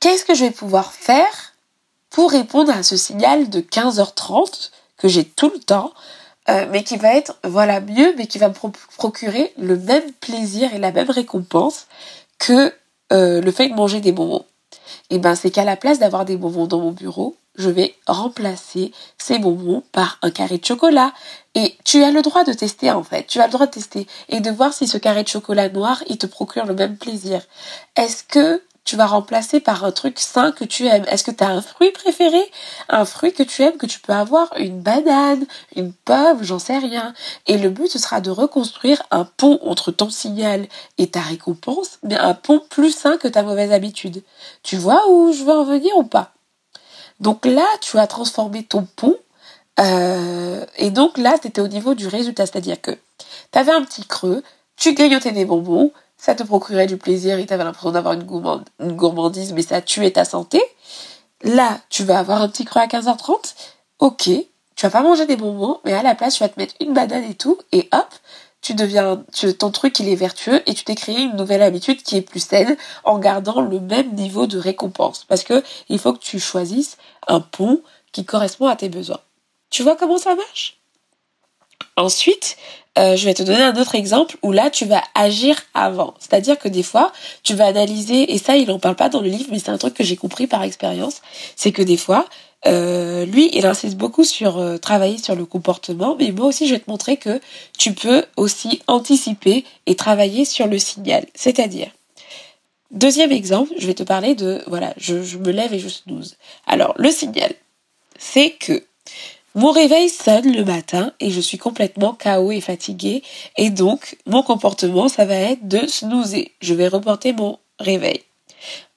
Qu'est-ce 0.01 0.25
que 0.25 0.35
je 0.35 0.43
vais 0.43 0.51
pouvoir 0.51 0.91
faire 0.91 1.53
pour 2.09 2.31
répondre 2.31 2.71
à 2.71 2.83
ce 2.83 2.97
signal 2.97 3.49
de 3.49 3.61
15h30 3.61 4.71
que 4.97 5.07
j'ai 5.07 5.23
tout 5.23 5.49
le 5.49 5.59
temps, 5.59 5.93
euh, 6.49 6.65
mais 6.71 6.83
qui 6.83 6.97
va 6.97 7.15
être, 7.15 7.37
voilà, 7.43 7.79
mieux, 7.79 8.13
mais 8.17 8.27
qui 8.27 8.37
va 8.37 8.49
me 8.49 8.53
procurer 8.97 9.53
le 9.57 9.77
même 9.77 10.11
plaisir 10.19 10.73
et 10.73 10.79
la 10.79 10.91
même 10.91 11.09
récompense 11.09 11.87
que 12.39 12.73
euh, 13.11 13.41
le 13.41 13.51
fait 13.51 13.69
de 13.69 13.73
manger 13.73 14.01
des 14.01 14.11
bonbons. 14.11 14.45
Et 15.09 15.15
eh 15.15 15.19
ben, 15.19 15.35
c'est 15.35 15.51
qu'à 15.51 15.63
la 15.63 15.75
place 15.75 15.99
d'avoir 15.99 16.25
des 16.25 16.37
bonbons 16.37 16.65
dans 16.65 16.79
mon 16.79 16.91
bureau, 16.91 17.35
je 17.55 17.69
vais 17.69 17.95
remplacer 18.07 18.91
ces 19.17 19.37
bonbons 19.37 19.83
par 19.91 20.17
un 20.21 20.31
carré 20.31 20.57
de 20.57 20.65
chocolat. 20.65 21.13
Et 21.55 21.75
tu 21.83 22.03
as 22.03 22.11
le 22.11 22.21
droit 22.21 22.43
de 22.43 22.53
tester 22.53 22.89
en 22.89 23.03
fait, 23.03 23.27
tu 23.27 23.39
as 23.39 23.45
le 23.45 23.51
droit 23.51 23.67
de 23.67 23.71
tester 23.71 24.07
et 24.29 24.39
de 24.39 24.49
voir 24.49 24.73
si 24.73 24.87
ce 24.87 24.97
carré 24.97 25.23
de 25.23 25.27
chocolat 25.27 25.69
noir, 25.69 26.03
il 26.07 26.17
te 26.17 26.25
procure 26.25 26.65
le 26.65 26.73
même 26.73 26.97
plaisir. 26.97 27.41
Est-ce 27.95 28.23
que 28.23 28.61
tu 28.85 28.97
vas 28.97 29.05
remplacer 29.05 29.59
par 29.59 29.85
un 29.85 29.91
truc 29.91 30.19
sain 30.19 30.51
que 30.51 30.65
tu 30.65 30.85
aimes. 30.87 31.05
Est-ce 31.07 31.23
que 31.23 31.31
tu 31.31 31.43
as 31.43 31.49
un 31.49 31.61
fruit 31.61 31.91
préféré? 31.91 32.41
Un 32.89 33.05
fruit 33.05 33.31
que 33.31 33.43
tu 33.43 33.61
aimes, 33.61 33.77
que 33.77 33.85
tu 33.85 33.99
peux 33.99 34.13
avoir? 34.13 34.49
Une 34.57 34.81
banane? 34.81 35.45
Une 35.75 35.93
pomme? 35.93 36.43
J'en 36.43 36.59
sais 36.59 36.77
rien. 36.77 37.13
Et 37.47 37.57
le 37.57 37.69
but, 37.69 37.87
ce 37.87 37.99
sera 37.99 38.19
de 38.19 38.29
reconstruire 38.29 39.01
un 39.11 39.23
pont 39.23 39.59
entre 39.63 39.91
ton 39.91 40.09
signal 40.09 40.67
et 40.97 41.07
ta 41.07 41.21
récompense, 41.21 41.99
mais 42.03 42.17
un 42.17 42.33
pont 42.33 42.61
plus 42.69 42.91
sain 42.91 43.17
que 43.17 43.27
ta 43.29 43.43
mauvaise 43.43 43.71
habitude. 43.71 44.21
Tu 44.63 44.75
vois 44.75 45.09
où 45.09 45.31
je 45.31 45.43
veux 45.43 45.53
en 45.53 45.63
venir 45.63 45.95
ou 45.95 46.03
pas? 46.03 46.33
Donc 47.21 47.45
là, 47.45 47.65
tu 47.79 47.97
as 47.97 48.07
transformé 48.07 48.63
ton 48.63 48.85
pont. 48.97 49.15
Euh, 49.79 50.65
et 50.77 50.91
donc 50.91 51.17
là, 51.17 51.37
tu 51.39 51.47
étais 51.47 51.61
au 51.61 51.69
niveau 51.69 51.93
du 51.93 52.07
résultat. 52.07 52.45
C'est-à-dire 52.45 52.81
que 52.81 52.91
tu 52.91 53.59
avais 53.59 53.71
un 53.71 53.83
petit 53.83 54.05
creux, 54.05 54.43
tu 54.75 54.93
grignotais 54.93 55.31
des 55.31 55.45
bonbons, 55.45 55.91
ça 56.23 56.35
te 56.35 56.43
procurait 56.43 56.87
du 56.87 56.95
plaisir 56.95 57.37
et 57.37 57.45
tu 57.45 57.51
avais 57.51 57.65
l'impression 57.65 57.91
d'avoir 57.91 58.13
une, 58.13 58.23
gourmandise, 58.23 59.51
mais 59.51 59.61
ça 59.61 59.81
tuait 59.81 60.11
ta 60.11 60.23
santé. 60.23 60.63
Là, 61.41 61.77
tu 61.89 62.05
vas 62.05 62.17
avoir 62.17 62.41
un 62.41 62.47
petit 62.47 62.63
creux 62.63 62.79
à 62.79 62.87
15h30. 62.87 63.55
Ok, 63.99 64.29
tu 64.75 64.85
vas 64.85 64.89
pas 64.89 65.01
manger 65.01 65.25
des 65.25 65.35
bonbons, 65.35 65.81
mais 65.83 65.91
à 65.91 66.01
la 66.01 66.15
place, 66.15 66.35
tu 66.35 66.43
vas 66.43 66.47
te 66.47 66.57
mettre 66.57 66.75
une 66.79 66.93
banane 66.93 67.25
et 67.25 67.33
tout, 67.33 67.57
et 67.73 67.89
hop, 67.91 68.07
tu 68.61 68.73
deviens, 68.73 69.21
ton 69.59 69.69
truc 69.69 69.99
il 69.99 70.07
est 70.07 70.15
vertueux 70.15 70.63
et 70.65 70.73
tu 70.73 70.85
t'es 70.85 70.95
créé 70.95 71.23
une 71.23 71.35
nouvelle 71.35 71.61
habitude 71.61 72.01
qui 72.01 72.15
est 72.15 72.21
plus 72.21 72.39
saine 72.39 72.77
en 73.03 73.19
gardant 73.19 73.59
le 73.59 73.81
même 73.81 74.13
niveau 74.13 74.47
de 74.47 74.57
récompense. 74.57 75.25
Parce 75.25 75.43
que 75.43 75.61
il 75.89 75.99
faut 75.99 76.13
que 76.13 76.19
tu 76.19 76.39
choisisses 76.39 76.95
un 77.27 77.41
pont 77.41 77.81
qui 78.13 78.23
correspond 78.23 78.67
à 78.67 78.77
tes 78.77 78.87
besoins. 78.87 79.19
Tu 79.69 79.83
vois 79.83 79.97
comment 79.97 80.17
ça 80.17 80.35
marche? 80.35 80.79
Ensuite, 81.95 82.57
euh, 82.97 83.15
je 83.15 83.25
vais 83.25 83.33
te 83.33 83.43
donner 83.43 83.61
un 83.61 83.75
autre 83.79 83.95
exemple 83.95 84.37
où 84.43 84.51
là 84.51 84.69
tu 84.69 84.85
vas 84.85 85.03
agir 85.15 85.55
avant. 85.73 86.13
C'est-à-dire 86.19 86.59
que 86.59 86.67
des 86.67 86.83
fois, 86.83 87.11
tu 87.43 87.55
vas 87.55 87.65
analyser, 87.65 88.33
et 88.33 88.37
ça 88.37 88.55
il 88.55 88.69
en 88.71 88.79
parle 88.79 88.95
pas 88.95 89.09
dans 89.09 89.21
le 89.21 89.29
livre, 89.29 89.49
mais 89.51 89.59
c'est 89.59 89.69
un 89.69 89.77
truc 89.77 89.93
que 89.93 90.03
j'ai 90.03 90.15
compris 90.15 90.47
par 90.47 90.63
expérience, 90.63 91.21
c'est 91.55 91.71
que 91.71 91.81
des 91.81 91.97
fois, 91.97 92.25
euh, 92.65 93.25
lui, 93.25 93.49
il 93.53 93.65
insiste 93.65 93.97
beaucoup 93.97 94.23
sur 94.23 94.57
euh, 94.57 94.77
travailler 94.77 95.17
sur 95.17 95.35
le 95.35 95.45
comportement, 95.45 96.15
mais 96.17 96.31
moi 96.31 96.47
aussi, 96.47 96.67
je 96.67 96.75
vais 96.75 96.79
te 96.79 96.89
montrer 96.89 97.17
que 97.17 97.41
tu 97.77 97.93
peux 97.93 98.25
aussi 98.37 98.81
anticiper 98.87 99.65
et 99.85 99.95
travailler 99.95 100.45
sur 100.45 100.67
le 100.67 100.79
signal. 100.79 101.25
C'est-à-dire, 101.35 101.89
deuxième 102.91 103.31
exemple, 103.31 103.73
je 103.77 103.87
vais 103.87 103.93
te 103.95 104.03
parler 104.03 104.35
de, 104.35 104.63
voilà, 104.67 104.93
je, 104.97 105.23
je 105.23 105.37
me 105.37 105.51
lève 105.51 105.73
et 105.73 105.79
je 105.79 105.89
snooze. 105.89 106.37
Alors, 106.65 106.93
le 106.97 107.11
signal, 107.11 107.53
c'est 108.17 108.51
que 108.51 108.83
mon 109.55 109.71
réveil 109.71 110.09
sonne 110.09 110.51
le 110.55 110.65
matin 110.65 111.13
et 111.19 111.29
je 111.29 111.39
suis 111.39 111.57
complètement 111.57 112.17
KO 112.21 112.51
et 112.51 112.61
fatiguée, 112.61 113.23
et 113.57 113.69
donc, 113.69 114.17
mon 114.25 114.43
comportement, 114.43 115.07
ça 115.07 115.25
va 115.25 115.35
être 115.35 115.67
de 115.67 115.85
snoozer. 115.87 116.51
Je 116.61 116.73
vais 116.73 116.87
reporter 116.87 117.33
mon 117.33 117.59
réveil. 117.79 118.21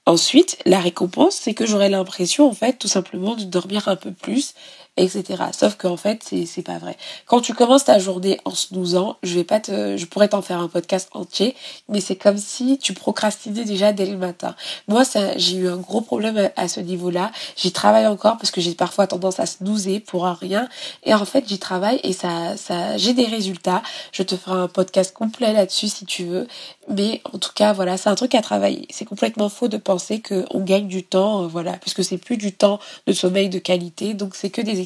Ensuite, 0.06 0.58
la 0.64 0.78
récompense, 0.78 1.34
c'est 1.34 1.52
que 1.52 1.66
j'aurai 1.66 1.88
l'impression, 1.88 2.48
en 2.48 2.54
fait, 2.54 2.78
tout 2.78 2.88
simplement 2.88 3.34
de 3.34 3.44
dormir 3.44 3.88
un 3.88 3.96
peu 3.96 4.12
plus 4.12 4.54
etc. 4.96 5.44
Sauf 5.52 5.76
qu'en 5.76 5.96
fait, 5.96 6.22
c'est, 6.24 6.62
pas 6.62 6.78
vrai. 6.78 6.96
Quand 7.26 7.40
tu 7.40 7.54
commences 7.54 7.84
ta 7.84 7.98
journée 7.98 8.40
en 8.44 8.50
snoozant, 8.50 9.16
je 9.22 9.34
vais 9.34 9.44
pas 9.44 9.60
te, 9.60 9.96
je 9.96 10.06
pourrais 10.06 10.28
t'en 10.28 10.42
faire 10.42 10.58
un 10.58 10.68
podcast 10.68 11.08
entier, 11.12 11.54
mais 11.88 12.00
c'est 12.00 12.16
comme 12.16 12.38
si 12.38 12.78
tu 12.78 12.94
procrastinais 12.94 13.64
déjà 13.64 13.92
dès 13.92 14.06
le 14.06 14.16
matin. 14.16 14.54
Moi, 14.88 15.04
ça, 15.04 15.36
j'ai 15.36 15.56
eu 15.56 15.68
un 15.68 15.76
gros 15.76 16.00
problème 16.00 16.50
à, 16.56 16.68
ce 16.68 16.80
niveau-là. 16.80 17.30
J'y 17.56 17.72
travaille 17.72 18.06
encore 18.06 18.38
parce 18.38 18.50
que 18.50 18.60
j'ai 18.60 18.74
parfois 18.74 19.06
tendance 19.06 19.38
à 19.38 19.46
snoozer 19.46 20.00
pour 20.00 20.24
rien. 20.24 20.68
Et 21.04 21.14
en 21.14 21.24
fait, 21.24 21.44
j'y 21.46 21.58
travaille 21.58 22.00
et 22.02 22.12
ça, 22.12 22.56
ça, 22.56 22.96
j'ai 22.96 23.12
des 23.12 23.26
résultats. 23.26 23.82
Je 24.12 24.22
te 24.22 24.36
ferai 24.36 24.58
un 24.58 24.68
podcast 24.68 25.14
complet 25.14 25.52
là-dessus 25.52 25.88
si 25.88 26.06
tu 26.06 26.24
veux. 26.24 26.46
Mais 26.88 27.20
en 27.32 27.38
tout 27.38 27.50
cas, 27.54 27.72
voilà, 27.72 27.96
c'est 27.96 28.08
un 28.08 28.14
truc 28.14 28.34
à 28.34 28.42
travailler. 28.42 28.86
C'est 28.90 29.04
complètement 29.04 29.48
faux 29.48 29.68
de 29.68 29.76
penser 29.76 30.22
qu'on 30.22 30.60
gagne 30.60 30.86
du 30.86 31.02
temps, 31.02 31.42
euh, 31.42 31.46
voilà, 31.46 31.72
puisque 31.72 32.04
c'est 32.04 32.18
plus 32.18 32.36
du 32.36 32.52
temps 32.52 32.78
de 33.06 33.12
sommeil 33.12 33.48
de 33.48 33.58
qualité, 33.58 34.14
donc 34.14 34.36
c'est 34.36 34.50
que 34.50 34.60
des 34.60 34.80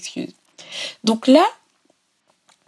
donc 1.05 1.27
là, 1.27 1.47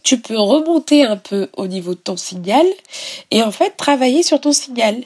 tu 0.03 0.21
peux 0.21 0.39
remonter 0.39 1.05
un 1.05 1.17
peu 1.17 1.49
au 1.57 1.67
niveau 1.67 1.95
de 1.95 2.01
ton 2.01 2.17
signal 2.17 2.67
et 3.31 3.43
en 3.43 3.53
fait 3.53 3.77
travailler 3.77 4.23
sur 4.23 4.41
ton 4.41 4.53
signal. 4.53 5.03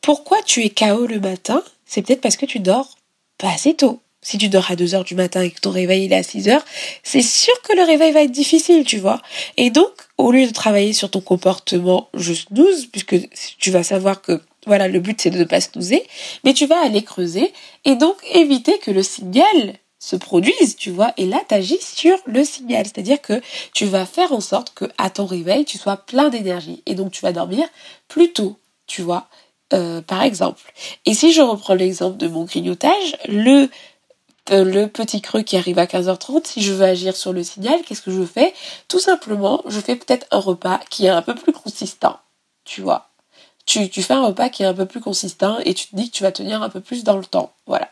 Pourquoi 0.00 0.38
tu 0.42 0.64
es 0.64 0.70
KO 0.70 1.06
le 1.06 1.20
matin? 1.20 1.62
C'est 1.86 2.02
peut-être 2.02 2.20
parce 2.20 2.36
que 2.36 2.46
tu 2.46 2.60
dors 2.60 2.96
pas 3.36 3.50
assez 3.50 3.74
tôt. 3.74 4.00
Si 4.20 4.36
tu 4.36 4.48
dors 4.48 4.70
à 4.70 4.76
2 4.76 4.94
heures 4.94 5.04
du 5.04 5.14
matin 5.14 5.42
et 5.42 5.50
que 5.50 5.60
ton 5.60 5.70
réveil 5.70 6.06
il 6.06 6.12
est 6.12 6.16
à 6.16 6.22
6 6.22 6.48
heures, 6.48 6.64
c'est 7.02 7.22
sûr 7.22 7.54
que 7.62 7.76
le 7.76 7.82
réveil 7.82 8.12
va 8.12 8.22
être 8.22 8.32
difficile, 8.32 8.84
tu 8.84 8.98
vois. 8.98 9.22
Et 9.56 9.70
donc, 9.70 9.90
au 10.16 10.32
lieu 10.32 10.46
de 10.46 10.52
travailler 10.52 10.92
sur 10.92 11.10
ton 11.10 11.20
comportement 11.20 12.08
je 12.14 12.34
snooze, 12.34 12.86
puisque 12.86 13.16
tu 13.58 13.70
vas 13.70 13.82
savoir 13.84 14.20
que 14.20 14.40
voilà, 14.66 14.88
le 14.88 15.00
but 15.00 15.20
c'est 15.20 15.30
de 15.30 15.38
ne 15.38 15.44
pas 15.44 15.60
snoozer, 15.60 16.04
mais 16.44 16.52
tu 16.52 16.66
vas 16.66 16.80
aller 16.84 17.02
creuser 17.02 17.52
et 17.84 17.94
donc 17.94 18.16
éviter 18.32 18.78
que 18.78 18.90
le 18.90 19.02
signal 19.02 19.74
se 20.08 20.16
produise, 20.16 20.76
tu 20.76 20.90
vois, 20.90 21.12
et 21.18 21.26
là 21.26 21.38
t'agis 21.46 21.78
sur 21.82 22.16
le 22.24 22.42
signal, 22.42 22.86
c'est-à-dire 22.86 23.20
que 23.20 23.42
tu 23.74 23.84
vas 23.84 24.06
faire 24.06 24.32
en 24.32 24.40
sorte 24.40 24.72
que 24.74 24.86
à 24.96 25.10
ton 25.10 25.26
réveil 25.26 25.66
tu 25.66 25.76
sois 25.76 25.98
plein 25.98 26.30
d'énergie 26.30 26.82
et 26.86 26.94
donc 26.94 27.12
tu 27.12 27.20
vas 27.20 27.32
dormir 27.32 27.68
plus 28.08 28.32
tôt, 28.32 28.56
tu 28.86 29.02
vois, 29.02 29.28
euh, 29.74 30.00
par 30.00 30.22
exemple. 30.22 30.72
Et 31.04 31.12
si 31.12 31.32
je 31.34 31.42
reprends 31.42 31.74
l'exemple 31.74 32.16
de 32.16 32.26
mon 32.26 32.44
grignotage, 32.44 33.18
le 33.28 33.68
euh, 34.50 34.64
le 34.64 34.86
petit 34.86 35.20
creux 35.20 35.42
qui 35.42 35.58
arrive 35.58 35.78
à 35.78 35.84
15h30, 35.84 36.46
si 36.46 36.62
je 36.62 36.72
veux 36.72 36.86
agir 36.86 37.14
sur 37.14 37.34
le 37.34 37.42
signal, 37.42 37.82
qu'est-ce 37.82 38.00
que 38.00 38.10
je 38.10 38.24
fais? 38.24 38.54
Tout 38.88 39.00
simplement, 39.00 39.62
je 39.66 39.78
fais 39.78 39.94
peut-être 39.94 40.26
un 40.30 40.40
repas 40.40 40.80
qui 40.88 41.04
est 41.04 41.10
un 41.10 41.20
peu 41.20 41.34
plus 41.34 41.52
consistant, 41.52 42.18
tu 42.64 42.80
vois. 42.80 43.10
Tu, 43.66 43.90
tu 43.90 44.02
fais 44.02 44.14
un 44.14 44.24
repas 44.24 44.48
qui 44.48 44.62
est 44.62 44.66
un 44.66 44.72
peu 44.72 44.86
plus 44.86 45.00
consistant 45.00 45.58
et 45.66 45.74
tu 45.74 45.88
te 45.88 45.96
dis 45.96 46.10
que 46.10 46.16
tu 46.16 46.22
vas 46.22 46.32
tenir 46.32 46.62
un 46.62 46.70
peu 46.70 46.80
plus 46.80 47.04
dans 47.04 47.18
le 47.18 47.26
temps, 47.26 47.52
voilà. 47.66 47.90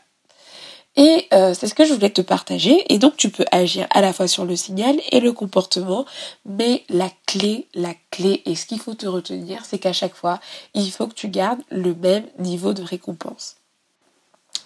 Et 0.96 1.28
euh, 1.34 1.52
c'est 1.52 1.68
ce 1.68 1.74
que 1.74 1.84
je 1.84 1.92
voulais 1.92 2.10
te 2.10 2.22
partager. 2.22 2.84
Et 2.92 2.98
donc 2.98 3.16
tu 3.16 3.30
peux 3.30 3.44
agir 3.52 3.86
à 3.90 4.00
la 4.00 4.12
fois 4.12 4.26
sur 4.26 4.44
le 4.44 4.56
signal 4.56 4.96
et 5.12 5.20
le 5.20 5.32
comportement. 5.32 6.06
Mais 6.44 6.84
la 6.88 7.10
clé, 7.26 7.66
la 7.74 7.94
clé 8.10 8.42
et 8.46 8.54
ce 8.54 8.66
qu'il 8.66 8.80
faut 8.80 8.94
te 8.94 9.06
retenir, 9.06 9.64
c'est 9.64 9.78
qu'à 9.78 9.92
chaque 9.92 10.14
fois, 10.14 10.40
il 10.74 10.90
faut 10.90 11.06
que 11.06 11.14
tu 11.14 11.28
gardes 11.28 11.62
le 11.70 11.94
même 11.94 12.24
niveau 12.38 12.72
de 12.72 12.82
récompense. 12.82 13.56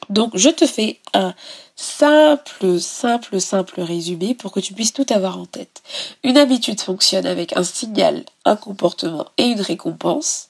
Donc 0.08 0.36
je 0.36 0.48
te 0.48 0.66
fais 0.66 0.98
un 1.14 1.34
simple, 1.76 2.80
simple, 2.80 3.40
simple 3.40 3.80
résumé 3.80 4.34
pour 4.34 4.52
que 4.52 4.60
tu 4.60 4.72
puisses 4.72 4.92
tout 4.92 5.06
avoir 5.10 5.38
en 5.38 5.46
tête. 5.46 5.82
Une 6.24 6.36
habitude 6.36 6.80
fonctionne 6.80 7.26
avec 7.26 7.56
un 7.56 7.64
signal, 7.64 8.24
un 8.44 8.56
comportement 8.56 9.26
et 9.36 9.44
une 9.44 9.60
récompense. 9.60 10.48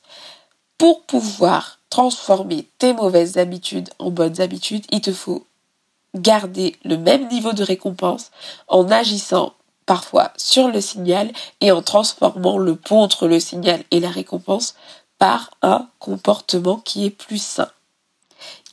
Pour 0.78 1.02
pouvoir 1.02 1.78
transformer 1.90 2.66
tes 2.78 2.94
mauvaises 2.94 3.36
habitudes 3.36 3.90
en 3.98 4.10
bonnes 4.10 4.40
habitudes, 4.40 4.86
il 4.90 5.02
te 5.02 5.12
faut 5.12 5.44
garder 6.14 6.76
le 6.84 6.96
même 6.96 7.28
niveau 7.28 7.52
de 7.52 7.62
récompense 7.62 8.30
en 8.68 8.90
agissant 8.90 9.54
parfois 9.86 10.32
sur 10.36 10.68
le 10.68 10.80
signal 10.80 11.32
et 11.60 11.72
en 11.72 11.82
transformant 11.82 12.58
le 12.58 12.76
pont 12.76 13.00
entre 13.00 13.26
le 13.26 13.40
signal 13.40 13.82
et 13.90 14.00
la 14.00 14.10
récompense 14.10 14.74
par 15.18 15.50
un 15.62 15.88
comportement 15.98 16.76
qui 16.76 17.04
est 17.04 17.10
plus 17.10 17.42
sain. 17.42 17.70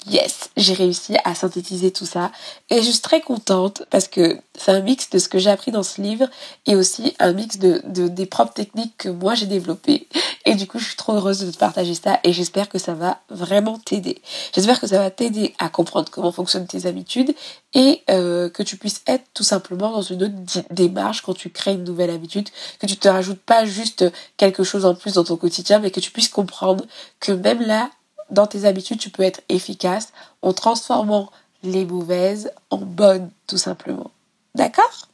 Yes, 0.10 0.50
j'ai 0.56 0.74
réussi 0.74 1.18
à 1.26 1.36
synthétiser 1.36 1.92
tout 1.92 2.06
ça 2.06 2.32
et 2.70 2.78
je 2.82 2.90
suis 2.90 3.02
très 3.02 3.20
contente 3.20 3.84
parce 3.90 4.08
que 4.08 4.40
c'est 4.58 4.72
un 4.72 4.80
mix 4.80 5.10
de 5.10 5.20
ce 5.20 5.28
que 5.28 5.38
j'ai 5.38 5.50
appris 5.50 5.72
dans 5.72 5.84
ce 5.84 6.02
livre 6.02 6.30
et 6.66 6.78
aussi 6.78 7.14
un 7.20 7.34
mix 7.34 7.58
de, 7.58 7.82
des 7.84 8.26
propres 8.26 8.54
techniques 8.54 8.96
que 8.98 9.10
moi 9.10 9.36
j'ai 9.36 9.48
développées 9.48 10.08
et 10.46 10.56
du 10.56 10.66
coup 10.66 10.80
je 10.80 10.86
suis 10.86 10.96
trop 10.96 11.14
heureuse 11.14 11.40
de 11.40 11.52
te 11.52 11.58
partager 11.58 11.94
ça 11.94 12.22
et 12.24 12.32
j'espère 12.32 12.70
que 12.70 12.78
ça 12.78 12.94
va 12.94 13.20
vraiment 13.30 13.80
t'aider. 13.80 14.22
J'espère 14.56 14.80
que 14.80 14.88
ça 14.88 15.00
va 15.00 15.12
t'aider 15.12 15.54
à 15.60 15.68
comprendre 15.68 16.10
comment 16.10 16.32
fonctionnent 16.32 16.68
tes 16.68 16.86
habitudes 16.86 17.36
et 17.74 18.04
euh, 18.10 18.50
que 18.50 18.64
tu 18.64 18.78
puisses 18.78 19.02
être 19.08 19.26
tout 19.34 19.44
simplement 19.44 19.92
dans 19.92 20.02
une 20.02 20.24
autre 20.24 20.64
démarche 20.72 21.22
quand 21.22 21.34
tu 21.34 21.50
crées 21.50 21.74
une 21.74 21.84
nouvelle 21.84 22.12
habitude, 22.12 22.48
que 22.80 22.86
tu 22.86 22.96
te 22.96 23.10
rajoutes 23.10 23.42
pas 23.42 23.66
juste 23.66 24.06
quelque 24.38 24.64
chose 24.64 24.86
en 24.86 24.96
plus 24.96 25.16
dans 25.16 25.26
ton 25.26 25.36
quotidien 25.36 25.80
mais 25.80 25.92
que 25.92 26.00
tu 26.00 26.12
puisses 26.12 26.30
comprendre 26.30 26.86
que 27.20 27.34
même 27.34 27.62
là 27.62 27.90
dans 28.30 28.48
tes 28.48 28.66
habitudes, 28.66 29.00
tu 29.00 29.10
peux 29.10 29.24
être 29.24 29.42
efficace 29.50 30.14
en 30.42 30.54
transformant 30.54 31.32
les 31.64 31.86
mauvaises 31.86 32.52
en 32.70 32.78
bonnes, 32.78 33.30
tout 33.48 33.58
simplement. 33.58 34.12
D'accord? 34.56 35.08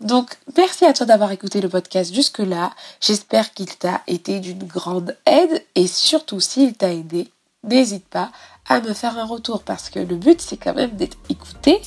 Donc, 0.00 0.38
merci 0.56 0.84
à 0.84 0.92
toi 0.92 1.06
d'avoir 1.06 1.32
écouté 1.32 1.60
le 1.60 1.68
podcast 1.68 2.14
jusque-là. 2.14 2.72
J'espère 3.00 3.52
qu'il 3.52 3.74
t'a 3.76 4.02
été 4.06 4.40
d'une 4.40 4.64
grande 4.64 5.16
aide 5.26 5.64
et 5.74 5.86
surtout 5.86 6.40
s'il 6.40 6.74
t'a 6.74 6.92
aidé, 6.92 7.30
n'hésite 7.64 8.06
pas 8.06 8.30
à 8.68 8.80
me 8.80 8.92
faire 8.92 9.18
un 9.18 9.24
retour 9.24 9.62
parce 9.62 9.88
que 9.90 9.98
le 9.98 10.16
but 10.16 10.40
c'est 10.40 10.58
quand 10.58 10.74
même 10.74 10.90
d'être 10.90 11.16
écouté 11.28 11.80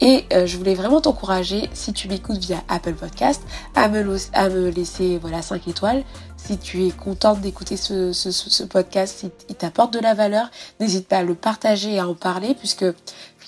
et 0.00 0.24
euh, 0.32 0.46
je 0.46 0.56
voulais 0.56 0.74
vraiment 0.74 1.00
t'encourager, 1.00 1.68
si 1.72 1.92
tu 1.92 2.08
m'écoutes 2.08 2.38
via 2.38 2.62
Apple 2.68 2.94
Podcast, 2.94 3.42
à 3.74 3.88
me, 3.88 4.70
laisser 4.70 5.18
voilà 5.18 5.42
5 5.42 5.66
étoiles. 5.66 6.04
Si 6.38 6.56
tu 6.56 6.86
es 6.86 6.90
contente 6.90 7.40
d'écouter 7.40 7.76
ce, 7.76 8.62
podcast, 8.64 9.18
s'il 9.18 9.56
t'apporte 9.56 9.92
de 9.92 9.98
la 9.98 10.14
valeur, 10.14 10.50
n'hésite 10.80 11.06
pas 11.06 11.18
à 11.18 11.22
le 11.22 11.34
partager 11.34 11.94
et 11.94 11.98
à 11.98 12.08
en 12.08 12.14
parler, 12.14 12.54
puisque 12.54 12.86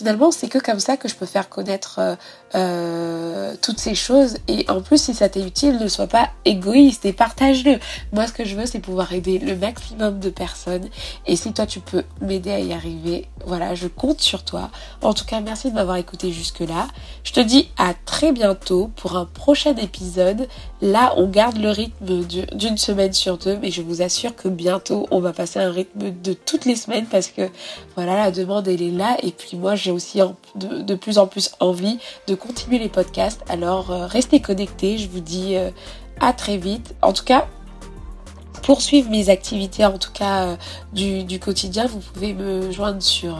finalement 0.00 0.30
c'est 0.30 0.48
que 0.48 0.56
comme 0.56 0.80
ça 0.80 0.96
que 0.96 1.08
je 1.08 1.14
peux 1.14 1.26
faire 1.26 1.50
connaître 1.50 1.98
euh, 1.98 2.16
euh, 2.54 3.54
toutes 3.60 3.78
ces 3.78 3.94
choses. 3.94 4.38
Et 4.48 4.64
en 4.70 4.80
plus 4.80 4.96
si 4.96 5.12
ça 5.12 5.28
t'est 5.28 5.42
utile 5.46 5.76
ne 5.76 5.88
sois 5.88 6.06
pas 6.06 6.30
égoïste 6.46 7.04
et 7.04 7.12
partage-le. 7.12 7.78
Moi 8.12 8.26
ce 8.26 8.32
que 8.32 8.46
je 8.46 8.56
veux 8.56 8.64
c'est 8.64 8.78
pouvoir 8.78 9.12
aider 9.12 9.38
le 9.38 9.54
maximum 9.56 10.18
de 10.18 10.30
personnes. 10.30 10.88
Et 11.26 11.36
si 11.36 11.52
toi 11.52 11.66
tu 11.66 11.80
peux 11.80 12.04
m'aider 12.22 12.50
à 12.50 12.60
y 12.60 12.72
arriver 12.72 13.28
voilà 13.44 13.74
je 13.74 13.88
compte 13.88 14.22
sur 14.22 14.42
toi. 14.42 14.70
En 15.02 15.12
tout 15.12 15.26
cas 15.26 15.40
merci 15.40 15.70
de 15.70 15.74
m'avoir 15.74 15.96
écouté 15.96 16.32
jusque 16.32 16.60
là 16.60 16.88
je 17.22 17.32
te 17.32 17.40
dis 17.40 17.68
à 17.76 17.92
très 17.92 18.32
bientôt 18.32 18.90
pour 18.96 19.18
un 19.18 19.26
prochain 19.26 19.76
épisode. 19.76 20.48
Là 20.80 21.12
on 21.18 21.28
garde 21.28 21.58
le 21.58 21.68
rythme 21.68 22.24
d'une 22.54 22.78
semaine 22.80 23.12
sur 23.12 23.38
deux 23.38 23.58
mais 23.60 23.70
je 23.70 23.82
vous 23.82 24.02
assure 24.02 24.34
que 24.34 24.48
bientôt 24.48 25.06
on 25.10 25.20
va 25.20 25.32
passer 25.32 25.58
un 25.58 25.70
rythme 25.70 26.10
de 26.22 26.32
toutes 26.32 26.64
les 26.64 26.76
semaines 26.76 27.06
parce 27.06 27.28
que 27.28 27.48
voilà 27.94 28.16
la 28.16 28.30
demande 28.30 28.68
elle 28.68 28.82
est 28.82 28.90
là 28.90 29.16
et 29.22 29.32
puis 29.32 29.56
moi 29.56 29.74
j'ai 29.74 29.90
aussi 29.90 30.20
de, 30.56 30.94
plus 30.94 31.18
en 31.18 31.26
plus 31.26 31.50
envie 31.60 31.98
de 32.26 32.34
continuer 32.34 32.78
les 32.78 32.88
podcasts. 32.88 33.42
Alors 33.48 33.90
euh, 33.90 34.06
restez 34.06 34.40
connectés, 34.40 34.98
je 34.98 35.08
vous 35.08 35.20
dis 35.20 35.56
euh, 35.56 35.70
à 36.20 36.32
très 36.32 36.56
vite. 36.56 36.94
En 37.02 37.12
tout 37.12 37.24
cas, 37.24 37.46
pour 38.62 38.82
suivre 38.82 39.10
mes 39.10 39.30
activités, 39.30 39.84
en 39.84 39.98
tout 39.98 40.12
cas 40.12 40.44
euh, 40.44 40.56
du, 40.92 41.24
du, 41.24 41.38
quotidien, 41.38 41.86
vous 41.86 42.00
pouvez 42.00 42.34
me 42.34 42.70
joindre 42.70 43.02
sur 43.02 43.38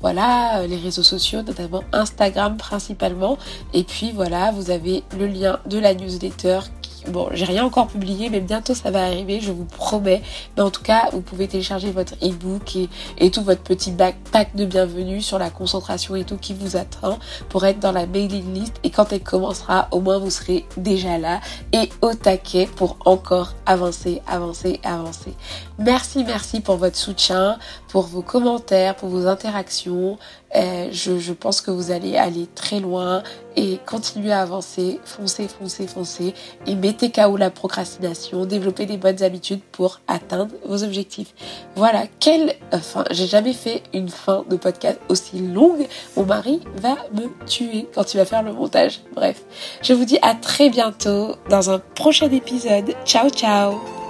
voilà 0.00 0.66
les 0.66 0.76
réseaux 0.76 1.02
sociaux, 1.02 1.42
notamment 1.42 1.84
Instagram 1.92 2.56
principalement. 2.56 3.38
Et 3.72 3.84
puis 3.84 4.12
voilà, 4.12 4.50
vous 4.52 4.70
avez 4.70 5.02
le 5.18 5.26
lien 5.26 5.60
de 5.66 5.78
la 5.78 5.94
newsletter 5.94 6.60
Bon, 7.08 7.28
j'ai 7.32 7.44
rien 7.44 7.64
encore 7.64 7.88
publié, 7.88 8.30
mais 8.30 8.40
bientôt 8.40 8.74
ça 8.74 8.90
va 8.90 9.04
arriver, 9.04 9.38
je 9.40 9.52
vous 9.52 9.66
promets. 9.66 10.22
Mais 10.56 10.62
en 10.62 10.70
tout 10.70 10.82
cas, 10.82 11.10
vous 11.12 11.20
pouvez 11.20 11.46
télécharger 11.46 11.90
votre 11.90 12.14
e-book 12.22 12.76
et, 12.76 12.88
et 13.18 13.30
tout 13.30 13.42
votre 13.42 13.60
petit 13.60 13.90
backpack 13.90 14.56
de 14.56 14.64
bienvenue 14.64 15.20
sur 15.20 15.38
la 15.38 15.50
concentration 15.50 16.16
et 16.16 16.24
tout 16.24 16.38
qui 16.38 16.54
vous 16.54 16.76
attend 16.76 17.18
pour 17.50 17.66
être 17.66 17.78
dans 17.78 17.92
la 17.92 18.06
mailing 18.06 18.54
list. 18.54 18.76
Et 18.84 18.90
quand 18.90 19.12
elle 19.12 19.22
commencera, 19.22 19.88
au 19.90 20.00
moins 20.00 20.18
vous 20.18 20.30
serez 20.30 20.64
déjà 20.78 21.18
là 21.18 21.40
et 21.72 21.90
au 22.00 22.14
taquet 22.14 22.66
pour 22.74 22.96
encore 23.04 23.52
avancer, 23.66 24.22
avancer, 24.26 24.80
avancer. 24.82 25.34
Merci, 25.78 26.22
merci 26.22 26.60
pour 26.60 26.76
votre 26.76 26.96
soutien, 26.96 27.58
pour 27.88 28.02
vos 28.02 28.22
commentaires, 28.22 28.94
pour 28.94 29.08
vos 29.08 29.26
interactions. 29.26 30.18
Euh, 30.54 30.86
je, 30.92 31.18
je, 31.18 31.32
pense 31.32 31.60
que 31.60 31.72
vous 31.72 31.90
allez 31.90 32.16
aller 32.16 32.46
très 32.54 32.78
loin 32.78 33.24
et 33.56 33.80
continuer 33.84 34.30
à 34.30 34.42
avancer, 34.42 35.00
foncer, 35.04 35.48
foncer, 35.48 35.88
foncer 35.88 36.32
et 36.68 36.76
mettez 36.76 37.10
KO 37.10 37.36
la 37.36 37.50
procrastination, 37.50 38.44
développer 38.44 38.86
des 38.86 38.96
bonnes 38.96 39.20
habitudes 39.24 39.62
pour 39.72 40.00
atteindre 40.06 40.54
vos 40.64 40.84
objectifs. 40.84 41.34
Voilà, 41.74 42.04
quelle 42.20 42.54
fin. 42.80 43.04
J'ai 43.10 43.26
jamais 43.26 43.52
fait 43.52 43.82
une 43.92 44.08
fin 44.08 44.44
de 44.48 44.54
podcast 44.56 45.00
aussi 45.08 45.40
longue. 45.40 45.88
Mon 46.16 46.24
mari 46.24 46.60
va 46.76 46.96
me 47.12 47.28
tuer 47.46 47.88
quand 47.92 48.14
il 48.14 48.18
va 48.18 48.24
faire 48.24 48.44
le 48.44 48.52
montage. 48.52 49.00
Bref, 49.16 49.42
je 49.82 49.92
vous 49.92 50.04
dis 50.04 50.18
à 50.22 50.34
très 50.34 50.70
bientôt 50.70 51.34
dans 51.50 51.70
un 51.70 51.80
prochain 51.80 52.30
épisode. 52.30 52.94
Ciao, 53.04 53.28
ciao 53.28 54.03